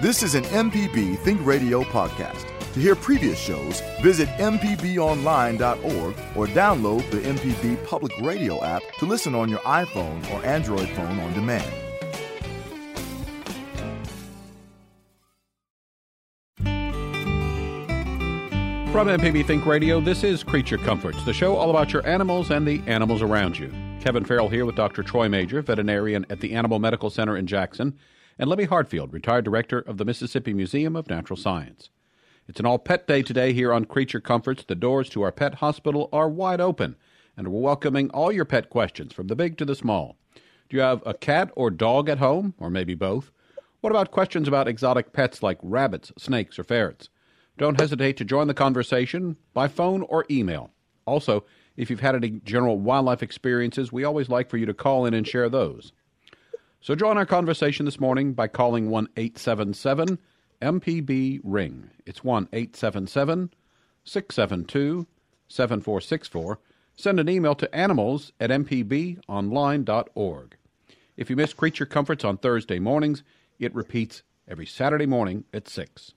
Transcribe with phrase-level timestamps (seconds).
[0.00, 2.46] This is an MPB Think Radio podcast.
[2.72, 9.34] To hear previous shows, visit MPBOnline.org or download the MPB Public Radio app to listen
[9.34, 11.68] on your iPhone or Android phone on demand.
[18.92, 22.64] From MPB Think Radio, this is Creature Comforts, the show all about your animals and
[22.64, 23.72] the animals around you.
[24.00, 25.02] Kevin Farrell here with Dr.
[25.02, 27.98] Troy Major, veterinarian at the Animal Medical Center in Jackson,
[28.38, 31.90] and Libby Hartfield, retired director of the Mississippi Museum of Natural Science.
[32.46, 34.64] It's an all pet day today here on Creature Comforts.
[34.64, 36.94] The doors to our pet hospital are wide open,
[37.36, 40.16] and we're welcoming all your pet questions from the big to the small.
[40.68, 43.32] Do you have a cat or dog at home, or maybe both?
[43.80, 47.08] What about questions about exotic pets like rabbits, snakes, or ferrets?
[47.56, 50.70] Don't hesitate to join the conversation by phone or email.
[51.06, 51.44] Also,
[51.76, 55.14] if you've had any general wildlife experiences, we always like for you to call in
[55.14, 55.92] and share those.
[56.80, 60.16] So join our conversation this morning by calling 1 877
[60.62, 61.90] MPB Ring.
[62.06, 63.50] It's 1 877
[64.04, 65.06] 672
[65.48, 66.58] 7464.
[66.94, 70.56] Send an email to animals at mpbonline.org.
[71.16, 73.24] If you miss Creature Comforts on Thursday mornings,
[73.58, 76.12] it repeats every Saturday morning at 6.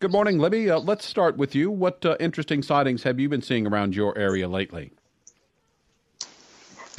[0.00, 0.70] Good morning, Libby.
[0.70, 1.70] Uh, let's start with you.
[1.70, 4.92] What uh, interesting sightings have you been seeing around your area lately?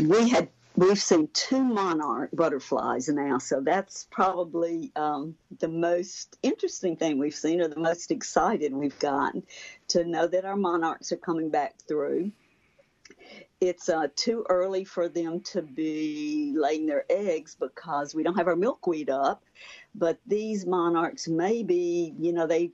[0.03, 6.95] We had we've seen two monarch butterflies now, so that's probably um, the most interesting
[6.95, 9.43] thing we've seen, or the most excited we've gotten
[9.89, 12.31] to know that our monarchs are coming back through.
[13.59, 18.47] It's uh, too early for them to be laying their eggs because we don't have
[18.47, 19.43] our milkweed up.
[19.95, 22.71] But these monarchs, maybe, you know, they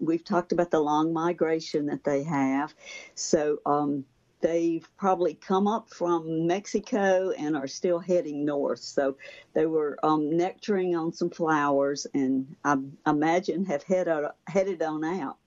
[0.00, 2.74] we've talked about the long migration that they have.
[3.14, 4.04] So um,
[4.42, 8.80] they've probably come up from Mexico and are still heading north.
[8.80, 9.16] So
[9.54, 12.76] they were um, nectaring on some flowers and I
[13.06, 15.38] imagine have head out, headed on out.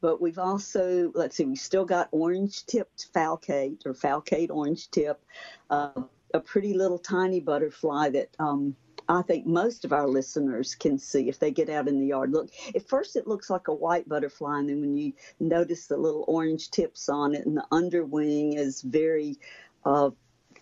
[0.00, 5.24] But we've also, let's see, we've still got orange tipped falcate or falcate orange tip,
[5.70, 6.02] uh,
[6.34, 8.76] a pretty little tiny butterfly that um,
[9.08, 12.32] I think most of our listeners can see if they get out in the yard.
[12.32, 15.96] Look, at first it looks like a white butterfly, and then when you notice the
[15.96, 19.38] little orange tips on it, and the underwing is very
[19.84, 20.10] uh,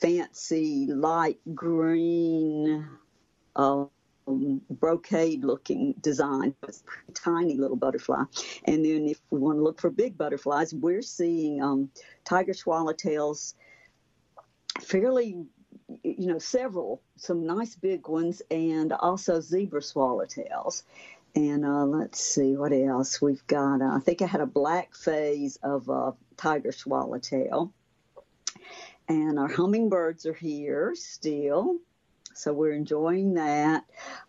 [0.01, 2.89] fancy light green.
[3.57, 3.91] Um,
[4.27, 6.55] brocade looking design.
[6.67, 8.25] It's a tiny little butterfly.
[8.65, 11.91] And then if we want to look for big butterflies, we're seeing um,
[12.25, 13.55] tiger swallowtails
[14.83, 15.47] fairly
[16.03, 20.83] you know, several, some nice big ones, and also zebra swallowtails.
[21.35, 23.83] And uh, let's see what else we've got.
[23.83, 27.73] Uh, I think I had a black phase of uh, tiger swallowtail.
[29.09, 31.77] And our hummingbirds are here still.
[32.35, 33.85] So we're enjoying that.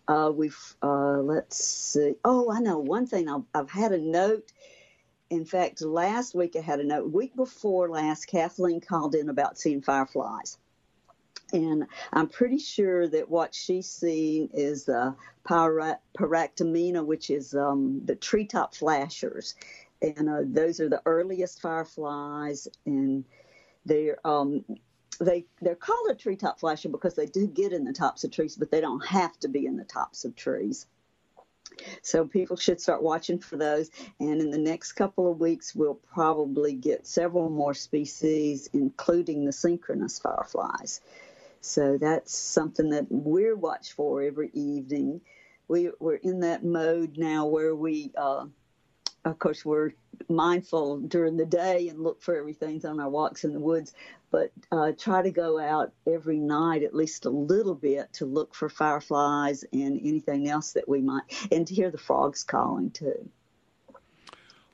[0.06, 2.14] Uh, we've, uh, let's see.
[2.24, 3.28] Oh, I know one thing.
[3.28, 4.52] I've, I've had a note
[5.30, 7.12] in fact, last week I had a note.
[7.12, 10.56] Week before last, Kathleen called in about seeing fireflies.
[11.52, 14.84] And I'm pretty sure that what she's seeing is
[15.46, 19.54] Pyractomena, which is um, the treetop flashers.
[20.02, 23.24] And uh, those are the earliest fireflies, and
[23.84, 24.64] they're um,
[25.18, 28.56] they they're called a treetop flasher because they do get in the tops of trees,
[28.56, 30.86] but they don't have to be in the tops of trees.
[32.02, 33.90] So people should start watching for those.
[34.20, 39.52] And in the next couple of weeks, we'll probably get several more species, including the
[39.52, 41.00] synchronous fireflies.
[41.60, 45.20] So that's something that we're watch for every evening.
[45.68, 48.46] We, we're in that mode now where we, uh,
[49.24, 49.92] of course, we're
[50.28, 53.92] mindful during the day and look for everything on our walks in the woods,
[54.30, 58.54] but uh, try to go out every night at least a little bit to look
[58.54, 63.28] for fireflies and anything else that we might, and to hear the frogs calling too.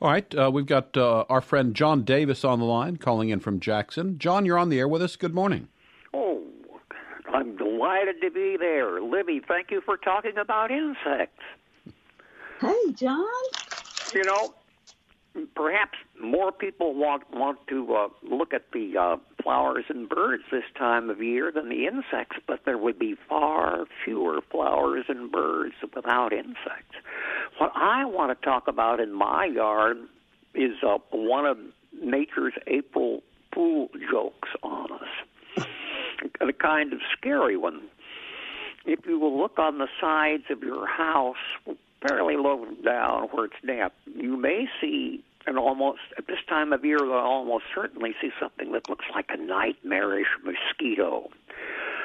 [0.01, 3.39] All right, uh, we've got uh, our friend John Davis on the line calling in
[3.39, 4.19] from Jackson.
[4.19, 5.15] John, you're on the air with us.
[5.15, 5.69] Good morning.
[7.35, 9.01] I'm delighted to be there.
[9.01, 11.43] Libby, thank you for talking about insects.
[12.61, 13.27] Hey, John.
[14.13, 14.53] You know,
[15.53, 20.63] perhaps more people want want to uh, look at the uh, flowers and birds this
[20.77, 25.75] time of year than the insects, but there would be far fewer flowers and birds
[25.93, 26.95] without insects.
[27.57, 29.97] What I want to talk about in my yard
[30.53, 31.57] is uh, one of
[32.01, 33.21] nature's April
[33.53, 35.65] Fool jokes on us
[36.41, 37.81] a kind of scary one.
[38.85, 41.37] If you will look on the sides of your house,
[42.07, 46.83] fairly low down where it's damp, you may see and almost at this time of
[46.83, 51.29] year, you'll almost certainly see something that looks like a nightmarish mosquito.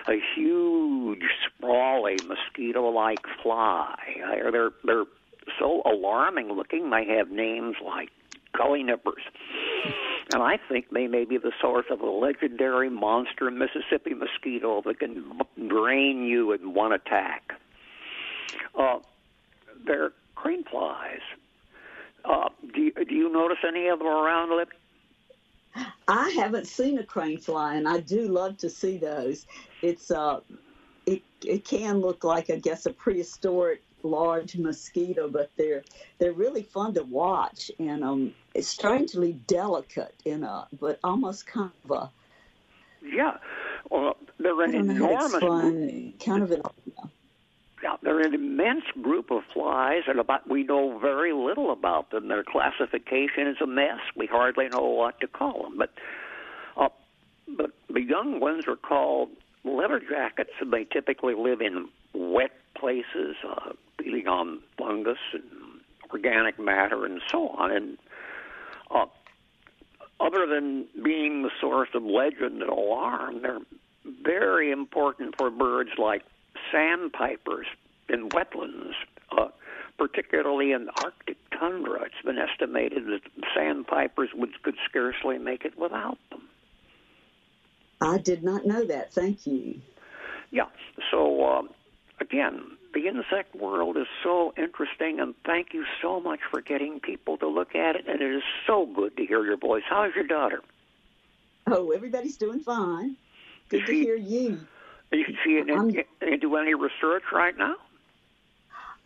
[0.08, 3.96] a huge, sprawly, mosquito-like fly.
[4.52, 5.04] They're they're
[5.58, 6.90] so alarming looking.
[6.90, 8.10] They have names like
[8.56, 9.22] gully nippers.
[10.32, 15.00] And I think they may be the source of a legendary monster Mississippi mosquito that
[15.00, 15.24] can
[15.68, 17.52] drain you in one attack.
[18.78, 18.98] Uh,
[19.84, 21.20] they're crane flies.
[22.24, 24.68] Uh, do, you, do you notice any of them around, Lip?
[26.08, 29.46] I haven't seen a crane fly, and I do love to see those.
[29.82, 30.40] It's uh,
[31.06, 35.82] it it can look like I guess a prehistoric large mosquito, but they're
[36.18, 41.90] they're really fun to watch and um, strangely delicate in a but almost kind of
[41.90, 42.10] a
[43.02, 43.38] yeah.
[43.90, 46.62] Well, they're an enormous kind of an
[47.82, 52.28] yeah, they're an immense group of flies, and about we know very little about them.
[52.28, 54.00] Their classification is a mess.
[54.14, 55.78] We hardly know what to call them.
[55.78, 55.90] But
[56.76, 56.88] uh,
[57.56, 59.30] but the young ones are called
[59.64, 65.42] leather jackets, and they typically live in wet places, uh, feeding on fungus and
[66.12, 67.70] organic matter and so on.
[67.70, 67.98] And
[68.90, 69.06] uh,
[70.20, 73.60] other than being the source of legend and alarm, they're
[74.22, 76.22] very important for birds like
[76.72, 77.66] sandpipers
[78.08, 78.94] in wetlands,
[79.36, 79.48] uh,
[79.98, 82.02] particularly in Arctic tundra.
[82.02, 83.20] It's been estimated that
[83.54, 86.42] sandpipers would could scarcely make it without them.
[88.00, 89.12] I did not know that.
[89.12, 89.80] Thank you.
[90.50, 90.66] Yeah.
[91.10, 91.62] So uh,
[92.20, 92.62] again,
[92.92, 97.48] the insect world is so interesting, and thank you so much for getting people to
[97.48, 98.06] look at it.
[98.08, 99.82] And it is so good to hear your voice.
[99.88, 100.60] How's your daughter?
[101.66, 103.16] Oh, everybody's doing fine.
[103.68, 104.60] Good to hear you.
[105.12, 105.68] Is she in,
[106.20, 107.76] into any research right now?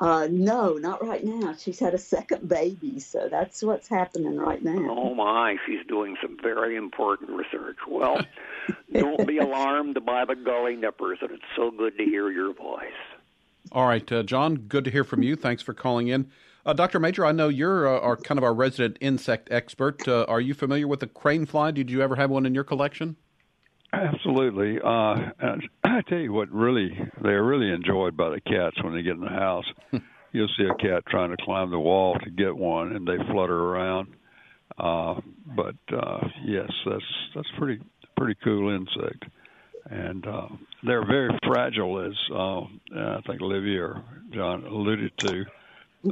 [0.00, 1.54] Uh, no, not right now.
[1.54, 4.88] She's had a second baby, so that's what's happening right now.
[4.90, 7.78] Oh my, she's doing some very important research.
[7.88, 8.20] Well,
[8.92, 12.92] don't be alarmed by the gully nippers, and it's so good to hear your voice.
[13.72, 15.36] All right, uh, John, good to hear from you.
[15.36, 16.30] Thanks for calling in.
[16.66, 16.98] Uh, Dr.
[16.98, 20.06] Major, I know you're uh, our kind of our resident insect expert.
[20.08, 21.70] Uh, are you familiar with the crane fly?
[21.70, 23.16] Did you ever have one in your collection?
[23.92, 24.80] Absolutely.
[24.80, 25.30] Uh,
[25.84, 29.20] I tell you what, really, they're really enjoyed by the cats when they get in
[29.20, 29.66] the house.
[30.32, 33.56] You'll see a cat trying to climb the wall to get one, and they flutter
[33.56, 34.08] around.
[34.76, 37.80] Uh, but uh, yes, that's that's pretty
[38.16, 39.24] pretty cool insect,
[39.90, 40.48] and uh,
[40.82, 44.02] they're very fragile, as uh, I think Olivia or
[44.32, 45.44] John alluded to.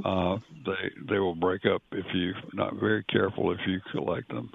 [0.04, 4.50] Uh, they they will break up if you're not very careful if you collect them.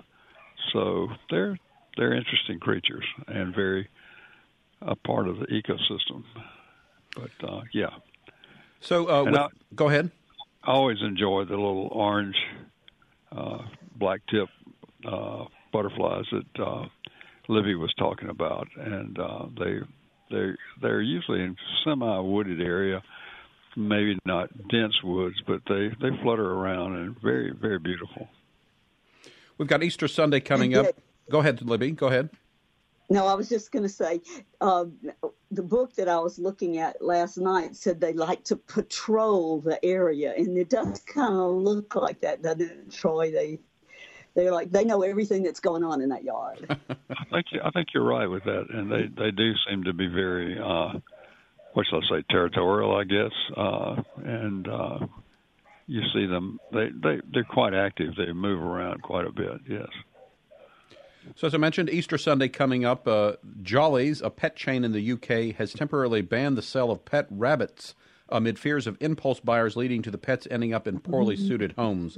[0.74, 1.58] So they're
[1.96, 3.88] they're interesting creatures and very
[4.82, 6.24] a part of the ecosystem.
[7.16, 7.90] But uh, yeah.
[8.80, 10.12] So uh, with, I, go ahead.
[10.64, 12.36] I always enjoy the little orange,
[13.32, 13.60] uh,
[13.96, 14.50] black tip
[15.06, 16.90] uh, butterflies that
[17.50, 19.80] Livy was talking about, and uh, they
[20.30, 20.52] they
[20.82, 23.02] they're usually in semi wooded area,
[23.76, 28.28] maybe not dense woods, but they they flutter around and very very beautiful.
[29.58, 30.88] We've got Easter Sunday coming up.
[31.30, 31.92] Go ahead, Libby.
[31.92, 32.30] Go ahead.
[33.10, 34.22] No, I was just going to say
[34.60, 34.86] uh,
[35.50, 39.84] the book that I was looking at last night said they like to patrol the
[39.84, 43.32] area, and it does kind of look like that, doesn't it, Troy?
[43.32, 43.60] They
[44.38, 46.66] they're like they know everything that's going on in that yard.
[47.10, 50.06] I think I think you're right with that, and they they do seem to be
[50.06, 51.00] very uh,
[51.74, 55.00] what shall I say territorial, I guess, uh, and uh,
[55.88, 58.14] you see them they they they're quite active.
[58.16, 59.62] They move around quite a bit.
[59.68, 59.90] Yes.
[61.36, 63.08] So, as I mentioned, Easter Sunday coming up.
[63.08, 67.26] Uh, Jollyes, a pet chain in the UK, has temporarily banned the sale of pet
[67.30, 67.96] rabbits
[68.30, 71.48] amid fears of impulse buyers leading to the pets ending up in poorly mm-hmm.
[71.48, 72.18] suited homes.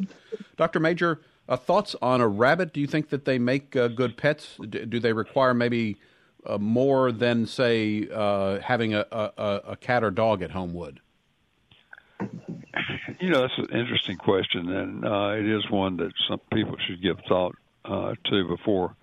[0.58, 0.80] Dr.
[0.80, 2.74] Major, uh, thoughts on a rabbit?
[2.74, 4.58] Do you think that they make uh, good pets?
[4.70, 5.98] D- do they require maybe
[6.46, 11.02] uh, more than, say, uh, having a, a, a, cat or dog at home would?
[13.20, 17.02] You know, that's an interesting question, and uh, it is one that some people should
[17.02, 18.96] give thought to before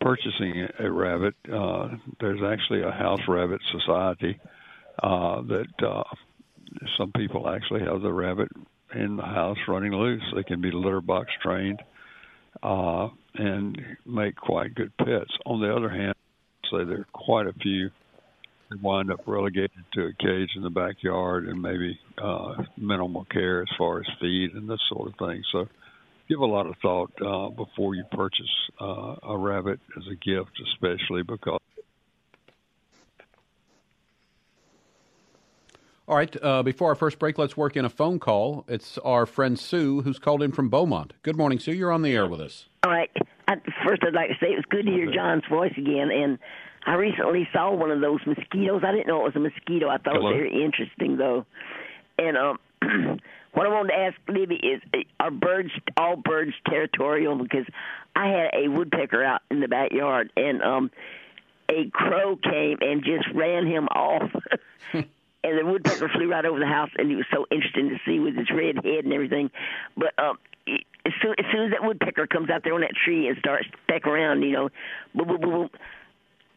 [0.00, 1.88] purchasing a rabbit, uh,
[2.20, 4.38] there's actually a house rabbit society
[5.02, 6.02] uh, that uh,
[6.98, 8.48] some people actually have the rabbit
[8.96, 10.22] in the house running loose.
[10.34, 11.80] They can be litter box trained
[12.62, 15.30] uh, and make quite good pets.
[15.44, 16.14] On the other hand,
[16.70, 17.90] say there are quite a few
[18.70, 23.62] that wind up relegated to a cage in the backyard and maybe uh, minimal care
[23.62, 25.42] as far as feed and this sort of thing.
[25.52, 25.66] So
[26.28, 28.50] give a lot of thought uh, before you purchase
[28.80, 31.60] uh, a rabbit as a gift, especially because.
[36.08, 36.34] All right.
[36.40, 38.64] Uh, before our first break, let's work in a phone call.
[38.68, 41.14] It's our friend Sue who's called in from Beaumont.
[41.22, 41.72] Good morning, Sue.
[41.72, 42.66] You're on the air with us.
[42.84, 43.10] All right.
[43.48, 46.38] At first, I'd like to say it was good to hear John's voice again, and
[46.84, 48.82] I recently saw one of those mosquitoes.
[48.86, 49.88] I didn't know it was a mosquito.
[49.88, 50.30] I thought Hello?
[50.30, 51.44] it was very interesting though.
[52.18, 52.58] And um,
[53.52, 57.36] what I wanted to ask Libby is, uh, are birds all birds territorial?
[57.36, 57.66] Because
[58.14, 60.90] I had a woodpecker out in the backyard, and um,
[61.68, 64.30] a crow came and just ran him off.
[65.46, 68.18] and the woodpecker flew right over the house, and it was so interesting to see
[68.18, 69.50] with his red head and everything.
[69.96, 70.38] But um,
[70.68, 73.66] as soon, as soon as that woodpecker comes out there on that tree and starts
[73.88, 74.68] peck around, you know,
[75.14, 75.70] boom, boom, boom, boom,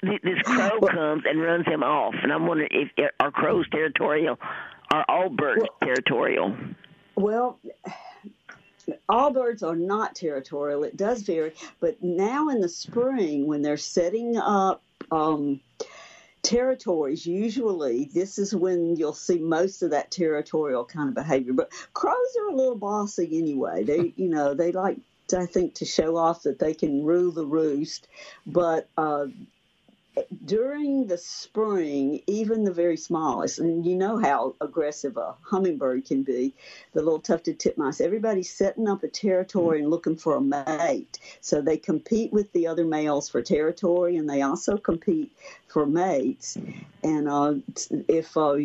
[0.01, 2.15] th- this crow comes and runs him off.
[2.21, 4.39] And I'm wondering if are crows territorial?
[4.91, 6.57] Are all birds territorial?
[7.15, 7.59] Well,
[9.07, 10.83] all birds are not territorial.
[10.83, 14.81] It does vary, but now in the spring, when they're setting up
[15.11, 15.59] um,
[16.41, 21.53] territories, usually this is when you'll see most of that territorial kind of behavior.
[21.53, 23.83] But crows are a little bossy anyway.
[23.83, 24.97] They, you know, they like.
[25.37, 28.07] I think to show off that they can rule the roost,
[28.47, 29.27] but uh,
[30.45, 36.23] during the spring, even the very smallest, and you know how aggressive a hummingbird can
[36.23, 36.53] be,
[36.93, 41.19] the little tufted titmice, everybody's setting up a territory and looking for a mate.
[41.41, 45.31] So they compete with the other males for territory, and they also compete
[45.67, 46.57] for mates.
[47.03, 47.55] And uh,
[48.07, 48.57] if, uh,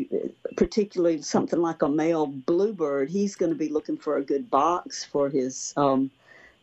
[0.57, 5.05] particularly something like a male bluebird, he's going to be looking for a good box
[5.05, 6.11] for his, um,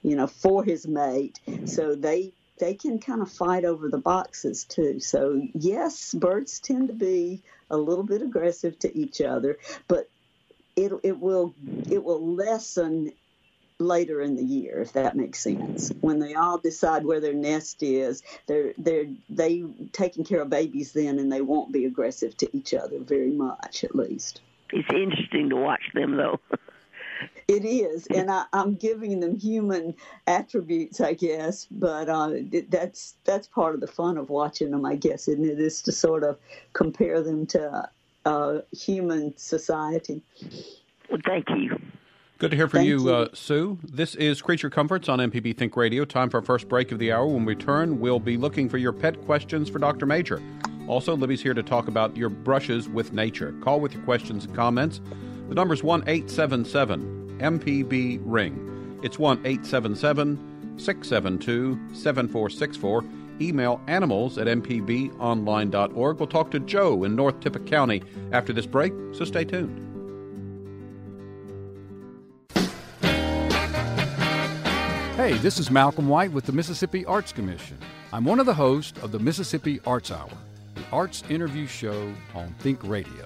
[0.04, 1.40] you know, for his mate.
[1.66, 5.00] So they they can kind of fight over the boxes too.
[5.00, 7.42] So yes, birds tend to be
[7.72, 10.10] a little bit aggressive to each other, but
[10.76, 11.56] it it will
[11.90, 13.12] it will lessen
[13.80, 15.92] later in the year if that makes sense.
[16.02, 20.94] When they all decide where their nest is, they're they're they taking care of babies
[20.94, 24.42] then, and they won't be aggressive to each other very much, at least.
[24.72, 26.40] It's interesting to watch them, though.
[27.52, 29.94] It is, and I, I'm giving them human
[30.26, 31.68] attributes, I guess.
[31.70, 32.32] But uh,
[32.70, 35.60] that's that's part of the fun of watching them, I guess, isn't it?
[35.60, 36.38] Is to sort of
[36.72, 37.90] compare them to
[38.26, 40.22] uh, human society.
[41.10, 41.78] Well, thank you.
[42.38, 43.14] Good to hear from Thank you, you.
[43.14, 43.78] Uh, Sue.
[43.84, 46.06] This is Creature Comforts on MPB Think Radio.
[46.06, 47.28] Time for our first break of the hour.
[47.28, 50.06] When we return, we'll be looking for your pet questions for Dr.
[50.06, 50.42] Major.
[50.88, 53.54] Also, Libby's here to talk about your brushes with nature.
[53.62, 55.02] Call with your questions and comments.
[55.50, 59.00] The number's 1 877 MPB Ring.
[59.04, 63.04] It's 1 877 672 7464.
[63.42, 66.20] Email animals at mpbonline.org.
[66.20, 69.88] We'll talk to Joe in North Tippah County after this break, so stay tuned.
[75.16, 77.78] Hey, this is Malcolm White with the Mississippi Arts Commission.
[78.12, 80.32] I'm one of the hosts of the Mississippi Arts Hour,
[80.74, 83.26] the arts interview show on Think Radio.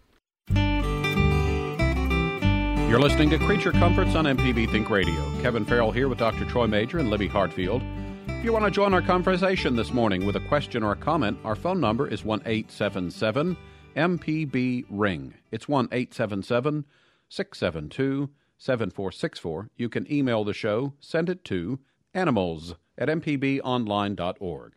[2.91, 5.15] You're listening to Creature Comforts on MPB Think Radio.
[5.41, 6.43] Kevin Farrell here with Dr.
[6.43, 7.81] Troy Major and Libby Hartfield.
[8.27, 11.37] If you want to join our conversation this morning with a question or a comment,
[11.45, 13.55] our phone number is 1 877
[13.95, 15.33] MPB Ring.
[15.51, 16.83] It's 1 877
[17.29, 19.69] 672 7464.
[19.77, 21.79] You can email the show, send it to
[22.13, 24.73] animals at mpbonline.org.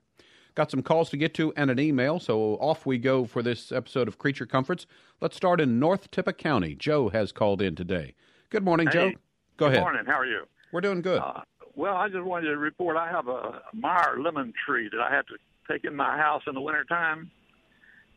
[0.55, 3.73] Got some calls to get to and an email, so off we go for this
[3.73, 4.87] episode of Creature Comforts.
[5.21, 6.77] Let's start in North Tippah County.
[6.77, 8.15] Joe has called in today.
[8.51, 9.09] Good morning, Joe.
[9.09, 9.17] Hey,
[9.57, 9.81] Go Good ahead.
[9.83, 10.05] morning.
[10.07, 10.43] How are you?
[10.73, 11.19] We're doing good.
[11.21, 11.41] Uh,
[11.75, 15.27] well, I just wanted to report I have a Meyer lemon tree that I have
[15.27, 15.35] to
[15.69, 17.33] take in my house in the wintertime,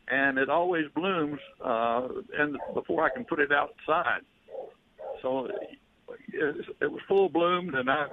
[0.06, 2.06] and it always blooms uh,
[2.38, 4.20] and before I can put it outside.
[5.22, 5.46] So
[6.28, 8.06] it, it was full bloomed, and I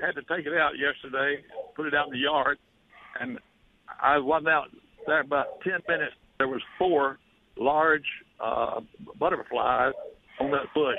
[0.00, 1.44] had to take it out yesterday,
[1.76, 2.58] put it out in the yard,
[3.20, 3.38] and
[4.02, 4.68] I wasn't out
[5.06, 6.14] there about 10 minutes.
[6.38, 7.18] There was four
[7.56, 8.04] large
[8.40, 8.80] uh,
[9.18, 9.92] butterflies
[10.40, 10.98] on that bush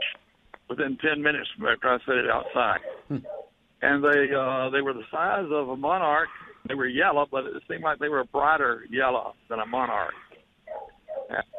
[0.70, 2.80] within 10 minutes after I set it outside.
[3.82, 6.30] And they uh, they were the size of a monarch.
[6.68, 10.14] They were yellow, but it seemed like they were a brighter yellow than a monarch.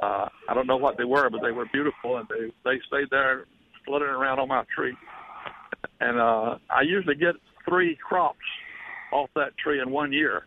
[0.03, 3.11] Uh, I don't know what they were, but they were beautiful, and they they stayed
[3.11, 3.47] there
[3.85, 4.97] fluttering around on my tree.
[6.01, 7.35] And uh, I usually get
[7.69, 8.39] three crops
[9.13, 10.47] off that tree in one year.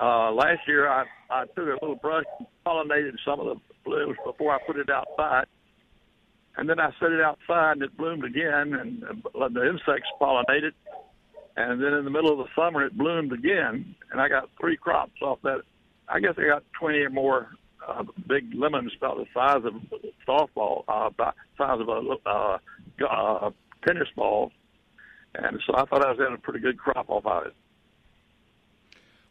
[0.00, 4.16] Uh, last year, I I took a little brush and pollinated some of the blooms
[4.24, 5.46] before I put it outside
[6.58, 10.72] and then I set it outside and it bloomed again, and uh, the insects pollinated,
[11.56, 14.76] and then in the middle of the summer it bloomed again, and I got three
[14.76, 15.62] crops off that.
[16.10, 17.50] I guess I got 20 or more
[17.86, 19.74] uh, big lemons about the size of
[20.26, 22.58] softball, uh, about size of a uh,
[23.08, 23.50] uh,
[23.86, 24.50] tennis ball,
[25.34, 27.54] and so I thought I was having a pretty good crop off of it.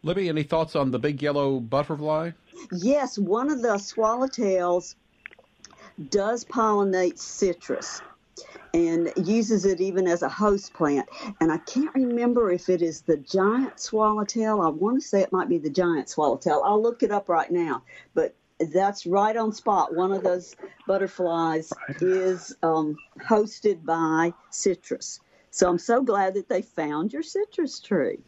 [0.03, 2.31] Libby, any thoughts on the big yellow butterfly?
[2.71, 4.95] Yes, one of the swallowtails
[6.09, 8.01] does pollinate citrus
[8.73, 11.07] and uses it even as a host plant.
[11.41, 14.61] And I can't remember if it is the giant swallowtail.
[14.61, 16.61] I want to say it might be the giant swallowtail.
[16.63, 17.83] I'll look it up right now.
[18.13, 19.95] But that's right on spot.
[19.95, 20.55] One of those
[20.87, 25.19] butterflies is um, hosted by citrus.
[25.57, 28.19] So I'm so glad that they found your citrus tree.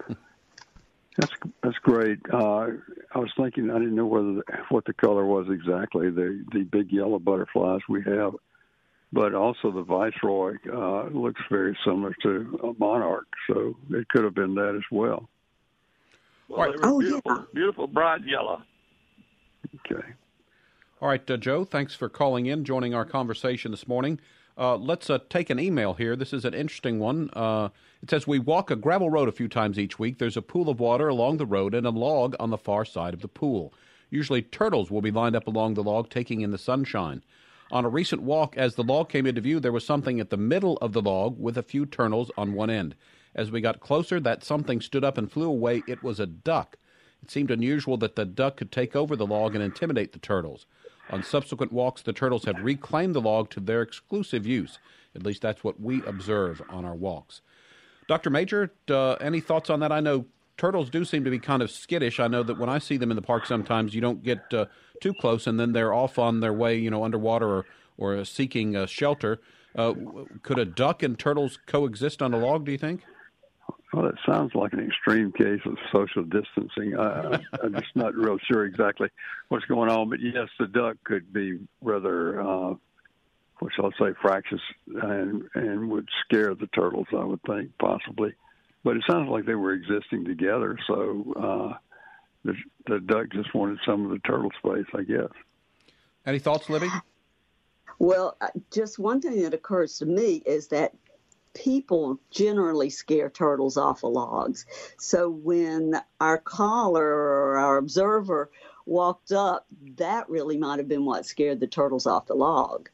[1.15, 1.31] That's
[1.61, 2.17] that's great.
[2.33, 2.69] Uh,
[3.13, 6.09] I was thinking I didn't know whether the, what the color was exactly.
[6.09, 8.33] The the big yellow butterflies we have,
[9.13, 14.33] but also the viceroy uh, looks very similar to a monarch, so it could have
[14.33, 15.29] been that as well.
[16.47, 17.43] Well, they were oh, beautiful, yeah.
[17.53, 18.63] beautiful bright yellow.
[19.85, 20.07] Okay.
[20.99, 24.19] All right, uh, Joe, thanks for calling in, joining our conversation this morning.
[24.59, 26.17] Uh, let's uh, take an email here.
[26.17, 27.29] This is an interesting one.
[27.31, 27.69] Uh,
[28.03, 30.17] it says, We walk a gravel road a few times each week.
[30.17, 33.13] There's a pool of water along the road and a log on the far side
[33.13, 33.73] of the pool.
[34.09, 37.23] Usually, turtles will be lined up along the log, taking in the sunshine.
[37.71, 40.35] On a recent walk, as the log came into view, there was something at the
[40.35, 42.95] middle of the log with a few turtles on one end.
[43.33, 45.83] As we got closer, that something stood up and flew away.
[45.87, 46.75] It was a duck.
[47.23, 50.65] It seemed unusual that the duck could take over the log and intimidate the turtles.
[51.09, 54.77] On subsequent walks, the turtles have reclaimed the log to their exclusive use.
[55.15, 57.41] At least that's what we observe on our walks.
[58.07, 58.29] Dr.
[58.29, 59.91] Major, uh, any thoughts on that?
[59.91, 60.25] I know
[60.57, 62.19] turtles do seem to be kind of skittish.
[62.19, 64.65] I know that when I see them in the park, sometimes you don't get uh,
[65.01, 67.65] too close, and then they're off on their way, you know, underwater or,
[67.97, 69.39] or seeking shelter.
[69.75, 69.93] Uh,
[70.41, 72.65] could a duck and turtles coexist on a log?
[72.65, 73.03] Do you think?
[73.91, 76.97] Well, that sounds like an extreme case of social distancing.
[76.97, 79.09] I, I'm just not real sure exactly
[79.47, 82.75] what's going on, but yes, the duck could be rather, uh,
[83.57, 84.61] what shall I say, fractious
[85.01, 87.07] and and would scare the turtles.
[87.11, 88.35] I would think possibly,
[88.83, 90.77] but it sounds like they were existing together.
[90.85, 91.77] So uh,
[92.45, 92.53] the
[92.85, 95.31] the duck just wanted some of the turtle space, I guess.
[96.27, 96.89] Any thoughts, Libby?
[97.97, 100.93] Well, uh, just one thing that occurs to me is that
[101.53, 104.65] people generally scare turtles off of logs.
[104.97, 108.49] So when our caller or our observer
[108.85, 112.89] walked up, that really might have been what scared the turtles off the log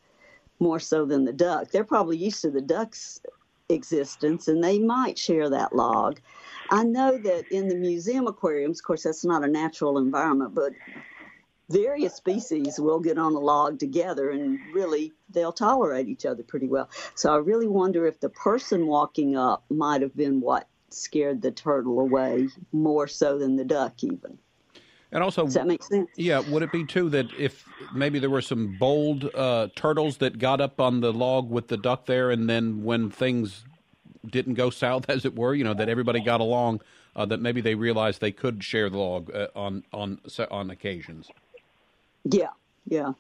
[0.60, 1.72] more so than the duck.
[1.72, 3.20] They're probably used to the duck's
[3.70, 6.20] existence and they might share that log.
[6.72, 10.74] I know that in the museum aquariums, of course, that's not a natural environment, but
[11.70, 16.68] various species will get on a log together and really they'll tolerate each other pretty
[16.68, 16.90] well.
[17.16, 21.52] So I really wonder if the person walking up might have been what scared the
[21.52, 24.38] turtle away more so than the duck even.
[25.12, 26.10] And also, does that make sense?
[26.18, 26.40] Yeah.
[26.40, 30.60] Would it be too that if maybe there were some bold uh, turtles that got
[30.60, 33.64] up on the log with the duck there, and then when things
[34.30, 36.82] didn't go south, as it were, you know, that everybody got along,
[37.16, 40.20] uh, that maybe they realized they could share the log uh, on on
[40.52, 41.30] on occasions.
[42.26, 42.50] Yeah,
[42.88, 43.14] yeah.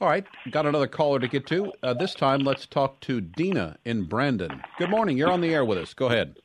[0.00, 1.72] All right, got another caller to get to.
[1.82, 4.62] Uh, this time, let's talk to Dina in Brandon.
[4.78, 5.18] Good morning.
[5.18, 5.92] You're on the air with us.
[5.92, 6.36] Go ahead.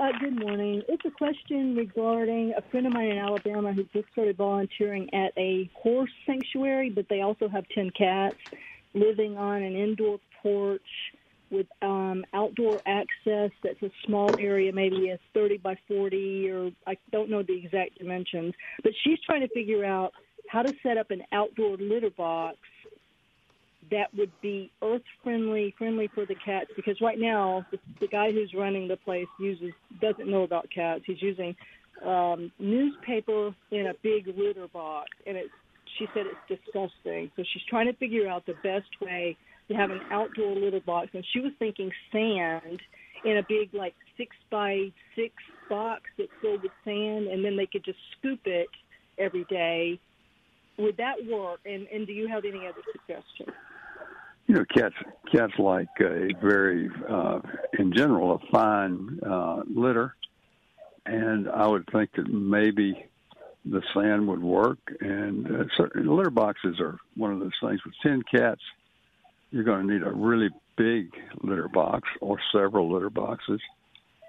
[0.00, 0.82] Uh, good morning.
[0.88, 5.32] It's a question regarding a friend of mine in Alabama who just started volunteering at
[5.36, 8.36] a horse sanctuary, but they also have 10 cats
[8.94, 10.82] living on an indoor porch
[11.50, 16.96] with um, outdoor access that's a small area, maybe a 30 by 40, or I
[17.10, 18.54] don't know the exact dimensions.
[18.82, 20.12] But she's trying to figure out
[20.48, 22.56] how to set up an outdoor litter box
[23.90, 26.70] that would be earth friendly, friendly for the cats.
[26.76, 31.02] Because right now, the, the guy who's running the place uses doesn't know about cats.
[31.06, 31.54] He's using
[32.04, 35.50] um, newspaper in a big litter box, and it's
[35.98, 37.30] she said it's disgusting.
[37.34, 39.36] So she's trying to figure out the best way
[39.68, 42.80] to have an outdoor litter box, and she was thinking sand
[43.24, 45.34] in a big like six by six
[45.68, 48.68] box that's filled with sand, and then they could just scoop it
[49.18, 49.98] every day
[50.78, 51.60] would that work?
[51.66, 53.50] And and do you have any other suggestions?
[54.46, 54.94] You know, cats
[55.30, 57.40] cats like a very, uh,
[57.78, 60.14] in general, a fine uh, litter,
[61.04, 63.04] and I would think that maybe
[63.66, 64.78] the sand would work.
[65.00, 67.84] And uh, so litter boxes are one of those things.
[67.84, 68.62] With ten cats,
[69.50, 71.10] you're going to need a really big
[71.42, 73.60] litter box or several litter boxes,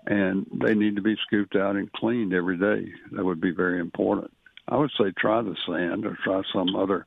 [0.06, 2.92] and they need to be scooped out and cleaned every day.
[3.14, 4.32] That would be very important.
[4.70, 7.06] I would say try the sand or try some other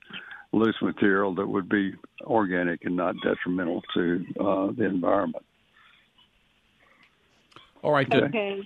[0.52, 5.44] loose material that would be organic and not detrimental to uh, the environment.
[7.82, 8.12] All right.
[8.12, 8.62] Okay.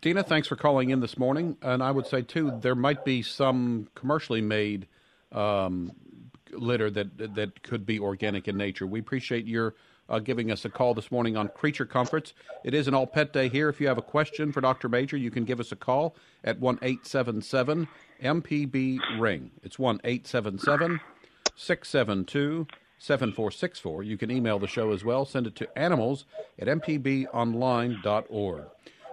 [0.00, 1.56] Dina, thanks for calling in this morning.
[1.62, 4.86] And I would say, too, there might be some commercially made
[5.32, 5.92] um,
[6.52, 8.86] litter that that could be organic in nature.
[8.86, 9.74] We appreciate your
[10.08, 12.32] uh, giving us a call this morning on Creature Comforts.
[12.64, 13.68] It is an all pet day here.
[13.68, 14.88] If you have a question for Dr.
[14.88, 16.14] Major, you can give us a call
[16.44, 17.88] at 1 877
[18.22, 19.50] MPB Ring.
[19.62, 21.00] It's 1 877
[21.54, 22.66] 672
[22.98, 24.02] 7464.
[24.02, 25.24] You can email the show as well.
[25.24, 26.24] Send it to animals
[26.58, 28.64] at mpbonline.org.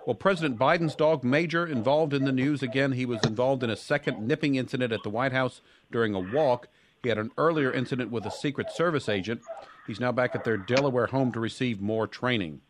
[0.06, 2.92] Well, President Biden's dog Major involved in the news again.
[2.92, 6.68] He was involved in a second nipping incident at the White House during a walk.
[7.02, 9.42] He had an earlier incident with a Secret Service agent.
[9.88, 12.62] He's now back at their Delaware home to receive more training.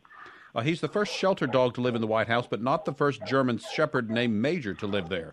[0.54, 2.92] Uh, he's the first shelter dog to live in the White House, but not the
[2.92, 5.32] first German Shepherd named Major to live there.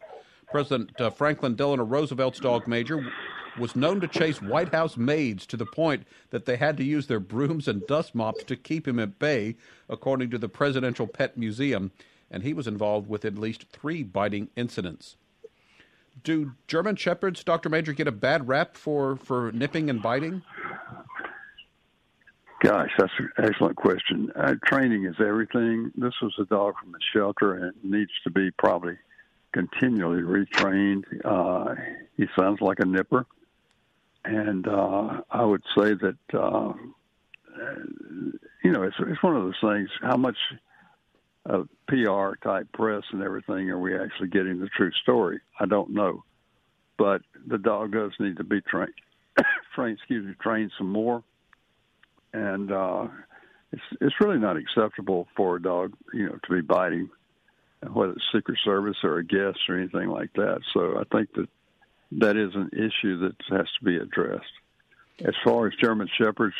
[0.51, 3.11] President uh, Franklin Delano Roosevelt's dog Major
[3.57, 7.07] was known to chase White House maids to the point that they had to use
[7.07, 9.55] their brooms and dust mops to keep him at bay,
[9.89, 11.91] according to the Presidential Pet Museum,
[12.29, 15.17] and he was involved with at least three biting incidents.
[16.23, 17.69] Do German Shepherds, Dr.
[17.69, 20.43] Major, get a bad rap for, for nipping and biting?
[22.61, 24.31] Gosh, that's an excellent question.
[24.35, 25.91] Uh, training is everything.
[25.95, 28.97] This was a dog from a shelter and needs to be probably
[29.51, 31.05] continually retrained.
[31.25, 31.73] Uh,
[32.17, 33.25] he sounds like a nipper.
[34.23, 36.73] And uh, I would say that, uh,
[38.63, 39.89] you know, it's, it's one of those things.
[40.03, 40.37] How much
[41.47, 45.39] of PR type press and everything are we actually getting the true story?
[45.59, 46.23] I don't know.
[46.99, 48.93] But the dog does need to be trained,
[49.73, 51.23] trained, excuse me, trained some more
[52.33, 53.07] and uh,
[53.71, 57.09] it's it's really not acceptable for a dog, you know, to be biting,
[57.91, 60.61] whether it's Secret Service or a guest or anything like that.
[60.73, 61.47] So I think that
[62.13, 64.51] that is an issue that has to be addressed.
[65.23, 66.55] As far as German Shepherds,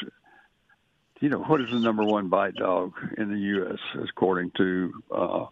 [1.20, 3.80] you know, what is the number one bite dog in the U.S.
[4.10, 5.46] according to uh,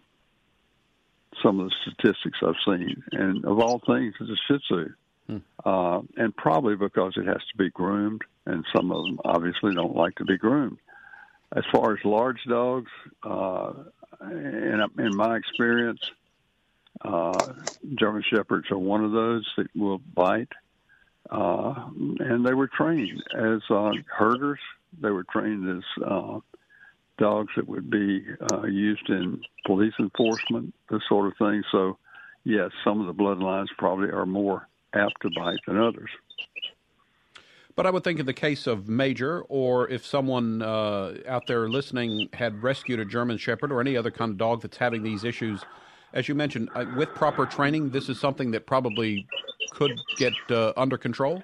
[1.43, 4.93] some of the statistics I've seen, and of all things, it's a Shih Tzu.
[5.29, 5.37] Hmm.
[5.63, 9.95] Uh, and probably because it has to be groomed, and some of them obviously don't
[9.95, 10.79] like to be groomed.
[11.55, 12.89] As far as large dogs,
[13.23, 13.73] uh,
[14.21, 15.99] in, in my experience,
[17.01, 17.53] uh,
[17.93, 20.51] German Shepherds are one of those that will bite.
[21.29, 21.89] Uh,
[22.19, 24.59] and they were trained as uh, herders.
[24.99, 26.39] They were trained as uh,
[27.19, 31.61] dogs that would be uh, used in police enforcement, this sort of thing.
[31.71, 31.99] So,
[32.45, 36.09] yes, some of the bloodlines probably are more apt to bite than others.
[37.75, 41.69] But I would think in the case of Major, or if someone uh, out there
[41.69, 45.23] listening had rescued a German Shepherd or any other kind of dog that's having these
[45.23, 45.63] issues,
[46.13, 49.25] as you mentioned, uh, with proper training, this is something that probably
[49.71, 51.41] could get uh, under control.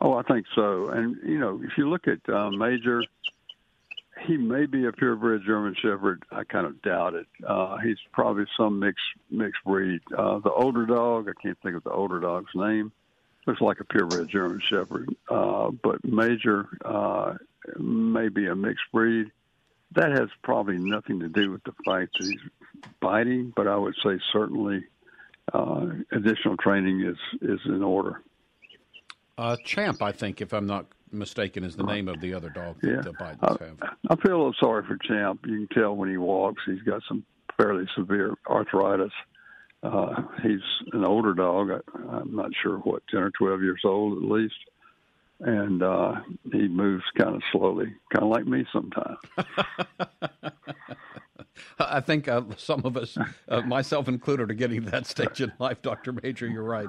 [0.00, 0.88] Oh, I think so.
[0.88, 3.04] And you know, if you look at uh, Major,
[4.26, 6.22] he may be a purebred German Shepherd.
[6.30, 7.26] I kind of doubt it.
[7.46, 10.00] Uh, he's probably some mixed mixed breed.
[10.16, 12.92] Uh, the older dog, I can't think of the older dog's name.
[13.46, 17.34] Looks like a purebred German Shepherd, uh, but Major uh,
[17.78, 19.32] may be a mixed breed.
[19.94, 22.40] That has probably nothing to do with the fact that he's
[23.00, 24.84] biting, but I would say certainly
[25.52, 28.22] uh, additional training is is in order.
[29.36, 32.80] Uh, Champ, I think, if I'm not mistaken, is the name of the other dog
[32.80, 33.00] that yeah.
[33.00, 33.96] the Bidens I, have.
[34.10, 35.40] I feel a little sorry for Champ.
[35.46, 37.24] You can tell when he walks, he's got some
[37.56, 39.12] fairly severe arthritis.
[39.82, 40.60] Uh, he's
[40.92, 41.70] an older dog.
[41.70, 41.80] I,
[42.16, 44.54] I'm not sure what, 10 or 12 years old at least.
[45.40, 46.20] And uh,
[46.52, 49.18] he moves kind of slowly, kind of like me sometimes.
[51.78, 53.16] I think uh, some of us,
[53.48, 56.12] uh, myself included, are getting to that stage in life, Dr.
[56.22, 56.46] Major.
[56.46, 56.88] You're right.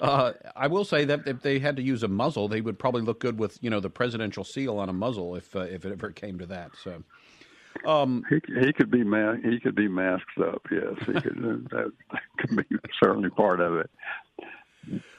[0.00, 3.02] Uh, I will say that if they had to use a muzzle, they would probably
[3.02, 5.92] look good with, you know, the presidential seal on a muzzle if uh, if it
[5.92, 6.72] ever came to that.
[6.82, 7.02] So.
[7.84, 10.62] Um, he he could be ma- he could be masked up.
[10.70, 11.68] Yes, he could.
[11.70, 11.92] that
[12.38, 12.64] could be
[13.02, 13.90] certainly part of it.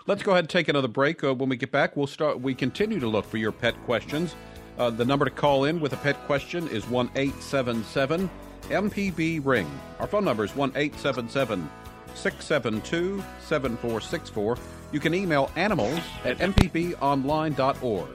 [0.07, 1.23] Let's go ahead and take another break.
[1.23, 2.39] Uh, when we get back, we'll start.
[2.39, 4.35] We continue to look for your pet questions.
[4.79, 8.29] Uh, the number to call in with a pet question is one eight seven seven
[8.69, 9.69] MPB Ring.
[9.99, 11.69] Our phone number is 1 877
[12.15, 14.57] 672 7464.
[14.91, 18.09] You can email animals at mpbonline.org.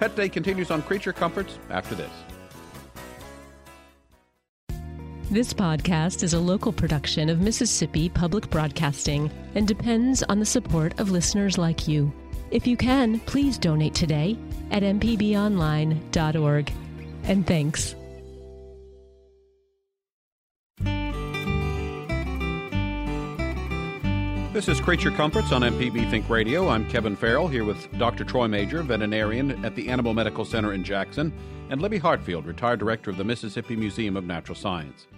[0.00, 2.10] Pet Day continues on Creature Comforts after this.
[5.30, 11.00] This podcast is a local production of Mississippi Public Broadcasting and depends on the support
[11.00, 12.12] of listeners like you.
[12.50, 14.38] If you can, please donate today
[14.70, 16.72] at mpbonline.org.
[17.24, 17.94] And thanks.
[24.54, 26.68] This is Creature Comforts on MPB Think Radio.
[26.68, 28.22] I'm Kevin Farrell here with Dr.
[28.22, 31.32] Troy Major, veterinarian at the Animal Medical Center in Jackson,
[31.70, 35.08] and Libby Hartfield, retired director of the Mississippi Museum of Natural Science.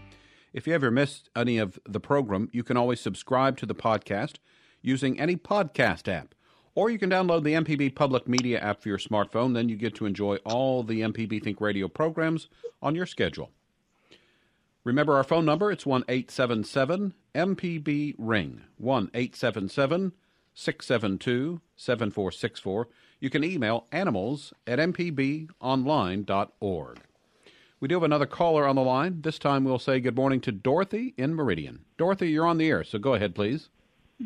[0.54, 4.36] If you ever missed any of the program, you can always subscribe to the podcast
[4.80, 6.34] using any podcast app.
[6.74, 9.52] Or you can download the MPB Public Media app for your smartphone.
[9.52, 12.48] Then you get to enjoy all the MPB Think Radio programs
[12.80, 13.50] on your schedule.
[14.86, 15.72] Remember our phone number?
[15.72, 18.62] It's 1 877 MPB Ring.
[18.78, 20.12] 1 877
[20.54, 22.88] 672 7464.
[23.18, 27.00] You can email animals at mpbonline.org.
[27.80, 29.22] We do have another caller on the line.
[29.22, 31.84] This time we'll say good morning to Dorothy in Meridian.
[31.98, 33.70] Dorothy, you're on the air, so go ahead, please.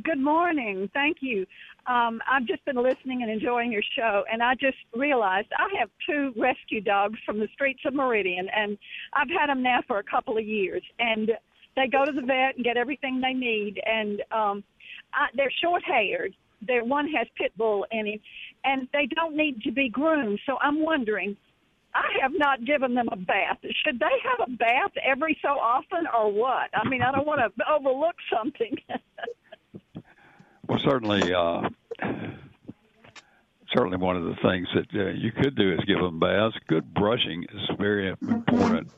[0.04, 0.90] Good morning.
[0.92, 1.46] Thank you.
[1.86, 5.88] Um, I've just been listening and enjoying your show, and I just realized I have
[6.08, 8.76] two rescue dogs from the streets of Meridian, and
[9.12, 10.82] I've had them now for a couple of years.
[10.98, 11.30] And
[11.76, 14.64] they go to the vet and get everything they need, and um,
[15.14, 16.34] I, they're short-haired.
[16.66, 18.20] Their one has pit bull in him,
[18.64, 20.40] and they don't need to be groomed.
[20.44, 21.36] So I'm wondering,
[21.94, 23.58] I have not given them a bath.
[23.84, 26.68] Should they have a bath every so often, or what?
[26.74, 28.76] I mean, I don't want to overlook something.
[30.70, 31.68] Well, certainly, uh,
[33.74, 36.54] certainly one of the things that uh, you could do is give them baths.
[36.68, 38.88] Good brushing is very important.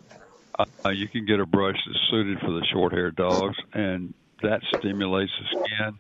[0.59, 5.33] Uh, you can get a brush that's suited for the short-haired dogs, and that stimulates
[5.41, 5.99] the skin,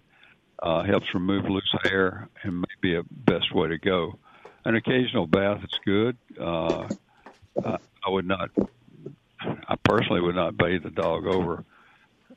[0.62, 4.18] uh, helps remove loose hair, and may be a best way to go.
[4.66, 6.18] An occasional bath is good.
[6.38, 6.86] Uh,
[7.64, 8.50] I would not.
[9.40, 11.64] I personally would not bathe the dog over.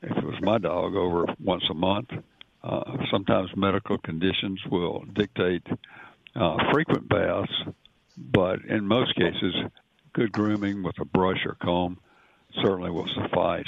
[0.02, 2.12] If it was my dog, over once a month.
[2.14, 2.22] Uh,
[3.12, 5.66] sometimes medical conditions will dictate
[6.36, 7.52] uh, frequent baths,
[8.18, 9.54] but in most cases,
[10.14, 11.98] good grooming with a brush or comb
[12.62, 13.68] certainly will suffice.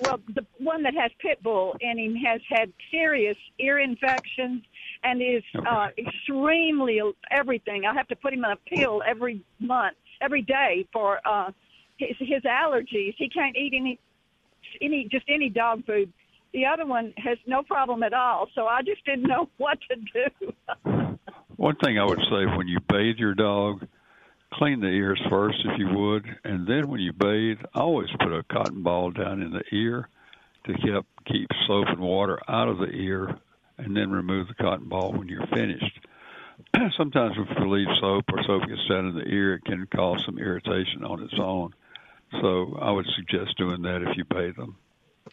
[0.00, 4.62] Well, the one that has pit bull in him has had serious ear infections
[5.04, 7.00] and is uh, extremely
[7.30, 7.84] everything.
[7.84, 11.50] I have to put him on a pill every month, every day for uh,
[11.98, 13.14] his, his allergies.
[13.18, 13.98] He can't eat any
[14.80, 16.12] any just any dog food
[16.52, 18.48] the other one has no problem at all.
[18.54, 21.16] So I just didn't know what to do.
[21.56, 23.86] one thing I would say when you bathe your dog,
[24.54, 28.42] clean the ears first if you would, and then when you bathe, always put a
[28.44, 30.08] cotton ball down in the ear
[30.66, 33.38] to keep keep soap and water out of the ear,
[33.78, 36.00] and then remove the cotton ball when you're finished.
[36.96, 40.22] Sometimes if you leave soap or soap gets down in the ear, it can cause
[40.24, 41.74] some irritation on its own.
[42.40, 44.76] So I would suggest doing that if you bathe them.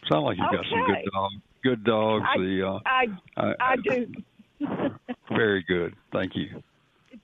[0.08, 0.56] Sound like you've okay.
[0.56, 1.34] got some good dogs.
[1.62, 2.24] Good dogs.
[2.28, 4.12] I, the uh, I, I, I do.
[5.28, 5.94] very good.
[6.12, 6.62] Thank you.